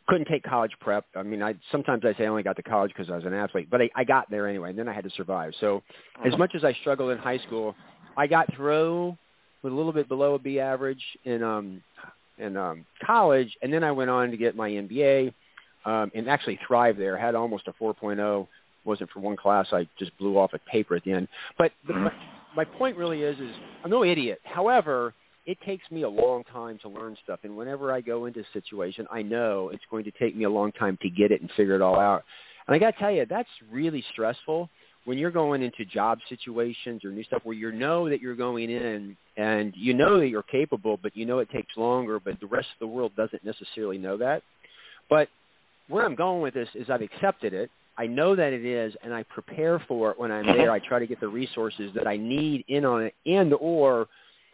Couldn't 0.08 0.28
take 0.28 0.44
college 0.44 0.72
prep. 0.80 1.06
I 1.16 1.24
mean, 1.24 1.42
I 1.42 1.56
sometimes 1.72 2.04
I 2.06 2.14
say 2.14 2.26
I 2.26 2.28
only 2.28 2.44
got 2.44 2.56
to 2.58 2.64
college 2.64 2.92
because 2.96 3.12
I 3.12 3.16
was 3.16 3.26
an 3.26 3.34
athlete, 3.34 3.70
but 3.70 3.82
I, 3.82 3.90
I 3.96 4.04
got 4.04 4.30
there 4.30 4.48
anyway. 4.48 4.70
And 4.70 4.80
then 4.80 4.88
I 4.88 4.94
had 4.94 5.04
to 5.04 5.10
survive. 5.12 5.54
So, 5.60 5.82
as 6.26 6.38
much 6.38 6.52
as 6.56 6.64
I 6.64 6.74
struggled 6.74 7.12
in 7.12 7.18
high 7.18 7.40
school, 7.40 7.76
I 8.18 8.28
got 8.28 8.54
through 8.56 9.18
with 9.64 9.74
a 9.74 9.76
little 9.76 9.94
bit 9.94 10.08
below 10.08 10.36
a 10.36 10.40
B 10.40 10.60
average 10.60 11.04
in 11.26 11.44
um 11.44 11.82
in 12.38 12.58
um 12.58 12.86
college, 13.06 13.56
and 13.62 13.74
then 13.74 13.84
I 13.84 13.92
went 13.92 14.10
on 14.10 14.32
to 14.32 14.38
get 14.38 14.56
my 14.56 14.70
MBA, 14.70 15.34
um, 15.86 16.12
and 16.14 16.30
actually 16.30 16.60
thrived 16.68 17.00
there. 17.00 17.18
Had 17.18 17.36
almost 17.36 17.68
a 17.68 17.74
4.0. 17.74 18.48
Wasn't 18.84 19.10
for 19.12 19.20
one 19.20 19.38
class. 19.38 19.68
I 19.72 19.88
just 20.00 20.18
blew 20.18 20.38
off 20.38 20.52
a 20.54 20.60
paper 20.70 20.96
at 20.96 21.04
the 21.04 21.12
end. 21.12 21.28
But 21.58 21.72
the, 21.88 21.94
mm-hmm. 21.94 22.04
my, 22.06 22.12
my 22.56 22.66
point 22.66 22.98
really 22.98 23.22
is, 23.22 23.40
is 23.40 23.52
I'm 23.84 23.92
no 23.92 24.04
idiot. 24.04 24.40
However, 24.44 25.14
it 25.46 25.58
takes 25.66 25.90
me 25.92 26.04
a 26.04 26.10
long 26.10 26.44
time 26.52 26.78
to 26.84 26.90
learn 26.90 27.18
stuff, 27.24 27.40
and 27.44 27.58
whenever 27.58 27.92
I 27.92 28.02
go 28.02 28.26
into 28.26 28.42
a 28.42 28.46
situation, 28.54 29.08
I 29.12 29.22
know 29.22 29.70
it's 29.70 29.84
going 29.90 30.04
to 30.04 30.12
take 30.12 30.36
me 30.36 30.44
a 30.46 30.50
long 30.50 30.72
time 30.74 30.98
to 31.02 31.10
get 31.10 31.32
it 31.32 31.42
and 31.42 31.50
figure 31.58 31.76
it 31.76 31.82
all 31.82 32.00
out. 32.00 32.24
And 32.68 32.76
I 32.76 32.80
got 32.80 32.92
to 32.92 33.00
tell 33.00 33.12
you, 33.12 33.26
that's 33.28 33.50
really 33.72 34.04
stressful 34.12 34.70
when 35.06 35.18
you're 35.18 35.32
going 35.32 35.64
into 35.64 35.84
job 35.84 36.20
situations 36.30 37.04
or 37.04 37.10
new 37.10 37.24
stuff 37.24 37.42
where 37.44 37.56
you 37.56 37.72
know 37.72 38.08
that 38.08 38.22
you're 38.22 38.36
going 38.36 38.70
in 38.70 39.18
and 39.36 39.74
you 39.76 39.94
know 39.94 40.20
that 40.20 40.28
you're 40.28 40.44
capable, 40.44 41.00
but 41.02 41.16
you 41.16 41.26
know 41.26 41.40
it 41.40 41.50
takes 41.50 41.76
longer, 41.76 42.20
but 42.20 42.40
the 42.40 42.46
rest 42.46 42.68
of 42.74 42.80
the 42.80 42.88
world 42.88 43.12
doesn't 43.16 43.44
necessarily 43.44 43.98
know 43.98 44.18
that. 44.18 44.44
But 45.10 45.28
where 45.88 46.06
I'm 46.06 46.16
going 46.16 46.42
with 46.42 46.54
this 46.54 46.70
is 46.76 46.90
I've 46.90 47.02
accepted 47.02 47.54
it. 47.54 47.72
I 48.02 48.08
know 48.08 48.36
that 48.36 48.52
it 48.52 48.66
is, 48.66 48.96
and 49.04 49.14
I 49.14 49.22
prepare 49.22 49.78
for 49.88 50.10
it 50.10 50.20
when 50.20 50.32
I'm 50.32 50.48
there. 50.58 50.72
I 50.72 50.80
try 50.80 50.98
to 50.98 51.06
get 51.06 51.20
the 51.20 51.28
resources 51.28 51.92
that 51.94 52.08
I 52.08 52.18
need 52.18 52.66
in 52.68 52.84
on 52.84 53.04
it, 53.04 53.14
and 53.28 53.54
or 53.54 54.08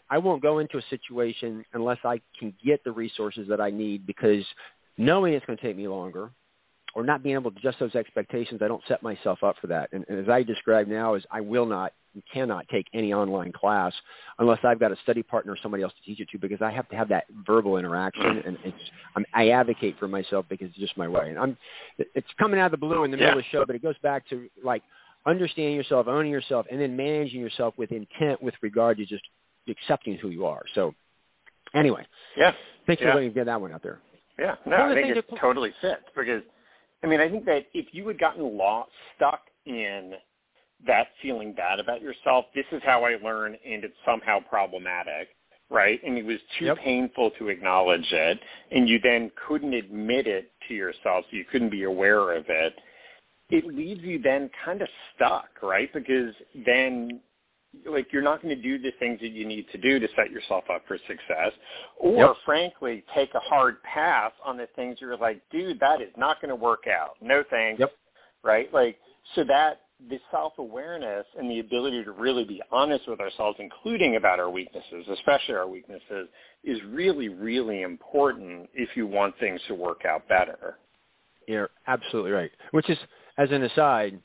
I 0.10 0.18
won't 0.18 0.42
go 0.42 0.60
into 0.60 0.78
a 0.78 0.82
situation 0.90 1.64
unless 1.72 2.00
I 2.04 2.20
can 2.38 2.54
get 2.62 2.84
the 2.84 2.92
resources 2.92 3.48
that 3.48 3.62
I 3.62 3.70
need 3.70 4.06
because 4.06 4.44
knowing 4.98 5.34
it's 5.34 5.46
going 5.46 5.56
to 5.56 5.64
take 5.64 5.78
me 5.78 5.88
longer 5.88 6.30
or 6.94 7.06
not 7.06 7.24
being 7.24 7.36
able 7.36 7.52
to 7.52 7.58
adjust 7.58 7.80
those 7.80 7.96
expectations, 7.96 8.60
I 8.62 8.68
don't 8.68 8.84
set 8.86 9.02
myself 9.02 9.42
up 9.44 9.56
for 9.62 9.68
that. 9.68 9.94
And, 9.94 10.04
and 10.10 10.20
as 10.20 10.28
I 10.28 10.44
describe 10.44 10.90
now 10.90 11.14
is 11.16 11.24
I 11.32 11.40
will 11.40 11.66
not 11.66 11.94
and 12.18 12.24
cannot 12.34 12.68
take 12.70 12.88
any 12.94 13.14
online 13.14 13.52
class 13.52 13.94
unless 14.40 14.58
I've 14.64 14.80
got 14.80 14.92
a 14.92 14.96
study 15.04 15.22
partner 15.22 15.52
or 15.54 15.58
somebody 15.62 15.84
else 15.84 15.94
to 15.94 16.02
teach 16.04 16.20
it 16.20 16.28
to 16.32 16.40
because 16.40 16.62
I 16.64 16.72
have 16.72 16.90
to 16.90 16.96
have 16.96 17.08
that 17.10 17.26
verbal 17.46 17.78
interaction 17.78 18.42
and 18.46 18.58
it's 18.66 18.78
I'm, 19.16 19.24
I 19.36 19.50
advocate 19.50 19.98
for 20.00 20.08
myself 20.08 20.46
because 20.50 20.70
it's 20.70 20.80
just 20.80 20.98
my 20.98 21.08
way. 21.08 21.30
And 21.30 21.38
I'm 21.38 21.58
it's 22.00 22.28
coming 22.40 22.60
out 22.60 22.66
of 22.66 22.72
the 22.72 22.78
blue 22.86 23.04
in 23.04 23.12
the 23.12 23.18
middle 23.18 23.38
of 23.38 23.44
the 23.46 23.50
show, 23.52 23.66
but 23.66 23.76
it 23.76 23.84
goes 23.84 23.98
back 24.02 24.28
to 24.30 24.50
like 24.64 24.82
understanding 25.28 25.76
yourself, 25.76 26.08
owning 26.08 26.32
yourself, 26.32 26.66
and 26.72 26.82
then 26.82 26.98
managing 26.98 27.40
yourself 27.40 27.76
with 27.78 27.92
intent 27.92 28.42
with 28.42 28.56
regard 28.64 28.98
to 28.98 29.06
just 29.06 29.24
accepting 29.70 30.16
who 30.18 30.30
you 30.30 30.46
are. 30.48 30.64
So 30.74 30.96
anyway, 31.76 32.04
Yeah. 32.36 32.54
thanks 32.88 33.02
Yeah. 33.02 33.10
for 33.10 33.16
letting 33.16 33.30
me 33.30 33.34
get 33.36 33.46
that 33.46 33.62
one 33.62 33.72
out 33.74 33.84
there. 33.84 34.00
Yeah, 34.40 34.56
no, 34.66 34.78
One 34.80 34.92
I 34.92 34.94
think 34.96 35.08
things 35.08 35.18
it 35.18 35.30
that- 35.30 35.40
totally 35.40 35.72
fits 35.82 36.04
because, 36.16 36.42
I 37.04 37.08
mean, 37.08 37.20
I 37.20 37.30
think 37.30 37.46
that 37.46 37.68
if 37.76 37.94
you 37.94 38.08
had 38.08 38.18
gotten 38.18 38.58
lost, 38.58 38.92
stuck 39.16 39.42
in 39.66 40.16
that 40.86 41.08
feeling 41.22 41.54
bad 41.54 41.80
about 41.80 42.02
yourself. 42.02 42.46
This 42.54 42.66
is 42.72 42.82
how 42.86 43.04
I 43.04 43.18
learn, 43.24 43.58
and 43.66 43.84
it's 43.84 43.96
somehow 44.06 44.40
problematic, 44.48 45.30
right? 45.70 46.00
And 46.06 46.18
it 46.18 46.26
was 46.26 46.38
too 46.60 46.66
yep. 46.66 46.78
painful 46.78 47.32
to 47.40 47.50
acknowledge 47.50 48.08
it, 48.12 48.40
and 48.72 48.88
you 48.88 49.00
then 49.02 49.32
couldn't 49.48 49.74
admit 49.74 50.28
it 50.28 50.52
to 50.68 50.74
yourself, 50.74 51.26
so 51.30 51.38
you 51.38 51.46
couldn't 51.52 51.70
be 51.70 51.84
aware 51.84 52.34
of 52.36 52.46
it. 52.48 52.74
It 53.50 53.66
leaves 53.66 54.02
you 54.02 54.22
then 54.22 54.50
kind 54.64 54.82
of 54.82 54.90
stuck, 55.16 55.50
right? 55.64 55.92
Because 55.94 56.34
then 56.66 57.22
like 57.86 58.08
you're 58.12 58.22
not 58.22 58.42
going 58.42 58.56
to 58.56 58.62
do 58.62 58.80
the 58.80 58.92
things 59.00 59.20
that 59.20 59.30
you 59.30 59.46
need 59.46 59.66
to 59.72 59.78
do 59.78 60.00
to 60.00 60.08
set 60.16 60.32
yourself 60.32 60.64
up 60.74 60.84
for 60.88 60.98
success 61.08 61.52
or 61.98 62.16
yep. 62.16 62.36
frankly 62.46 63.04
take 63.14 63.34
a 63.36 63.40
hard 63.40 63.82
pass 63.84 64.32
on 64.44 64.58
the 64.58 64.68
things 64.76 64.98
you're 65.00 65.18
like 65.18 65.42
dude 65.52 65.80
that 65.80 66.02
is 66.02 66.12
not 66.18 66.42
going 66.42 66.50
to 66.50 66.56
work 66.56 66.86
out 66.88 67.12
no 67.22 67.44
thanks 67.50 67.80
yep. 67.80 67.92
right 68.44 68.74
like 68.74 68.98
so 69.36 69.44
that 69.44 69.82
the 70.10 70.20
self-awareness 70.30 71.26
and 71.38 71.50
the 71.50 71.60
ability 71.60 72.04
to 72.04 72.12
really 72.12 72.44
be 72.44 72.62
honest 72.72 73.08
with 73.08 73.20
ourselves 73.20 73.58
including 73.60 74.16
about 74.16 74.40
our 74.40 74.50
weaknesses 74.50 75.06
especially 75.12 75.56
our 75.56 75.68
weaknesses 75.68 76.28
is 76.64 76.80
really 76.90 77.30
really 77.30 77.82
important 77.82 78.70
if 78.74 78.90
you 78.96 79.08
want 79.08 79.34
things 79.40 79.60
to 79.68 79.74
work 79.74 80.06
out 80.06 80.28
better 80.28 80.78
you're 81.48 81.70
absolutely 81.88 82.32
right 82.32 82.52
which 82.72 82.90
is 82.90 82.98
as 83.38 83.50
an 83.52 83.64
aside 83.64 84.20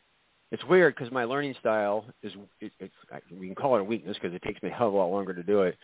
it's 0.52 0.64
weird 0.66 0.94
because 0.94 1.10
my 1.10 1.24
learning 1.24 1.54
style 1.58 2.04
is 2.22 2.32
it, 2.60 2.72
it's 2.78 2.92
we 3.32 3.46
can 3.46 3.54
call 3.54 3.76
it 3.76 3.80
a 3.80 3.84
weakness 3.84 4.18
because 4.20 4.36
it 4.36 4.42
takes 4.42 4.62
me 4.62 4.68
a 4.68 4.72
hell 4.72 4.88
of 4.88 4.94
a 4.94 4.96
lot 4.98 5.06
longer 5.06 5.32
to 5.32 5.42
do 5.42 5.62
it. 5.62 5.76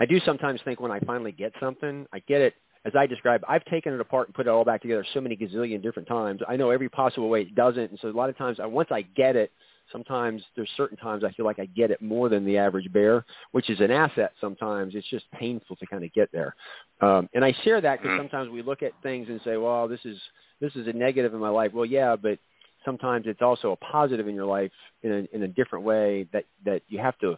I 0.00 0.04
do 0.04 0.18
sometimes 0.26 0.60
think 0.64 0.80
when 0.80 0.90
I 0.90 0.98
finally 1.00 1.30
get 1.30 1.52
something, 1.60 2.06
I 2.12 2.18
get 2.26 2.40
it 2.40 2.54
as 2.86 2.94
I 2.96 3.06
described. 3.06 3.44
I've 3.48 3.64
taken 3.64 3.92
it 3.92 4.00
apart 4.00 4.28
and 4.28 4.34
put 4.34 4.46
it 4.46 4.50
all 4.50 4.64
back 4.64 4.80
together 4.80 5.04
so 5.12 5.20
many 5.20 5.36
gazillion 5.36 5.82
different 5.82 6.08
times. 6.08 6.40
I 6.48 6.56
know 6.56 6.70
every 6.70 6.88
possible 6.88 7.28
way 7.28 7.42
it 7.42 7.54
doesn't, 7.54 7.90
and 7.90 7.98
so 8.00 8.08
a 8.08 8.10
lot 8.10 8.30
of 8.30 8.38
times, 8.38 8.58
I, 8.60 8.66
once 8.66 8.88
I 8.90 9.02
get 9.02 9.36
it, 9.36 9.50
sometimes 9.92 10.42
there's 10.54 10.70
certain 10.76 10.96
times 10.96 11.24
I 11.24 11.32
feel 11.32 11.44
like 11.44 11.58
I 11.58 11.66
get 11.66 11.90
it 11.90 12.00
more 12.00 12.28
than 12.28 12.44
the 12.44 12.56
average 12.56 12.92
bear, 12.92 13.24
which 13.52 13.68
is 13.70 13.80
an 13.80 13.90
asset. 13.90 14.32
Sometimes 14.40 14.94
it's 14.94 15.08
just 15.08 15.30
painful 15.32 15.76
to 15.76 15.86
kind 15.86 16.04
of 16.04 16.12
get 16.12 16.30
there, 16.32 16.54
um, 17.00 17.28
and 17.34 17.44
I 17.44 17.52
share 17.64 17.80
that 17.80 18.00
because 18.00 18.12
mm-hmm. 18.12 18.20
sometimes 18.20 18.50
we 18.50 18.62
look 18.62 18.82
at 18.82 18.92
things 19.02 19.28
and 19.28 19.40
say, 19.44 19.56
"Well, 19.56 19.88
this 19.88 20.00
is 20.04 20.18
this 20.60 20.74
is 20.76 20.86
a 20.86 20.92
negative 20.92 21.34
in 21.34 21.40
my 21.40 21.50
life." 21.50 21.72
Well, 21.74 21.86
yeah, 21.86 22.16
but 22.16 22.38
sometimes 22.86 23.26
it's 23.26 23.42
also 23.42 23.72
a 23.72 23.76
positive 23.76 24.28
in 24.28 24.34
your 24.34 24.46
life 24.46 24.70
in 25.02 25.12
a, 25.12 25.36
in 25.36 25.42
a 25.42 25.48
different 25.48 25.84
way 25.84 26.26
that, 26.32 26.44
that 26.64 26.80
you 26.88 26.98
have 26.98 27.18
to, 27.18 27.36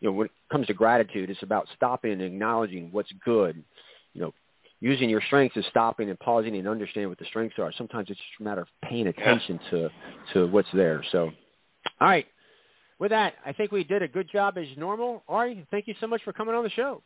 you 0.00 0.08
know, 0.08 0.12
when 0.12 0.26
it 0.26 0.32
comes 0.50 0.66
to 0.66 0.74
gratitude, 0.74 1.30
it's 1.30 1.42
about 1.42 1.68
stopping 1.76 2.12
and 2.12 2.22
acknowledging 2.22 2.88
what's 2.90 3.12
good. 3.24 3.62
You 4.12 4.22
know, 4.22 4.34
using 4.80 5.10
your 5.10 5.20
strengths 5.26 5.56
is 5.56 5.64
stopping 5.70 6.08
and 6.08 6.18
pausing 6.18 6.56
and 6.56 6.66
understanding 6.66 7.08
what 7.08 7.18
the 7.18 7.26
strengths 7.26 7.58
are. 7.58 7.72
Sometimes 7.76 8.08
it's 8.10 8.18
just 8.18 8.40
a 8.40 8.42
matter 8.42 8.62
of 8.62 8.68
paying 8.82 9.06
attention 9.06 9.60
to, 9.70 9.90
to 10.32 10.46
what's 10.46 10.68
there. 10.72 11.04
So, 11.12 11.30
all 12.00 12.08
right. 12.08 12.26
With 12.98 13.10
that, 13.10 13.34
I 13.46 13.52
think 13.52 13.72
we 13.72 13.82
did 13.82 14.02
a 14.02 14.08
good 14.08 14.30
job 14.30 14.58
as 14.58 14.66
normal. 14.76 15.22
Ari, 15.28 15.66
thank 15.70 15.86
you 15.86 15.94
so 16.00 16.06
much 16.06 16.22
for 16.22 16.32
coming 16.34 16.54
on 16.54 16.62
the 16.62 16.70
show. 16.70 17.02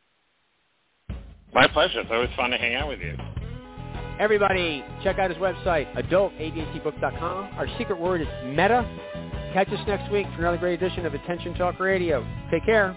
My 1.52 1.68
pleasure. 1.68 2.00
It's 2.00 2.10
always 2.10 2.30
fun 2.36 2.50
to 2.50 2.58
hang 2.58 2.74
out 2.74 2.88
with 2.88 2.98
you. 3.00 3.16
Everybody, 4.18 4.84
check 5.02 5.18
out 5.18 5.30
his 5.30 5.38
website, 5.38 5.92
adultadhdbook.com. 5.94 7.50
Our 7.56 7.68
secret 7.78 7.98
word 7.98 8.20
is 8.20 8.28
meta. 8.44 8.84
Catch 9.52 9.68
us 9.68 9.86
next 9.86 10.10
week 10.10 10.26
for 10.34 10.40
another 10.40 10.56
great 10.56 10.80
edition 10.82 11.06
of 11.06 11.14
Attention 11.14 11.54
Talk 11.54 11.78
Radio. 11.78 12.26
Take 12.50 12.64
care. 12.64 12.96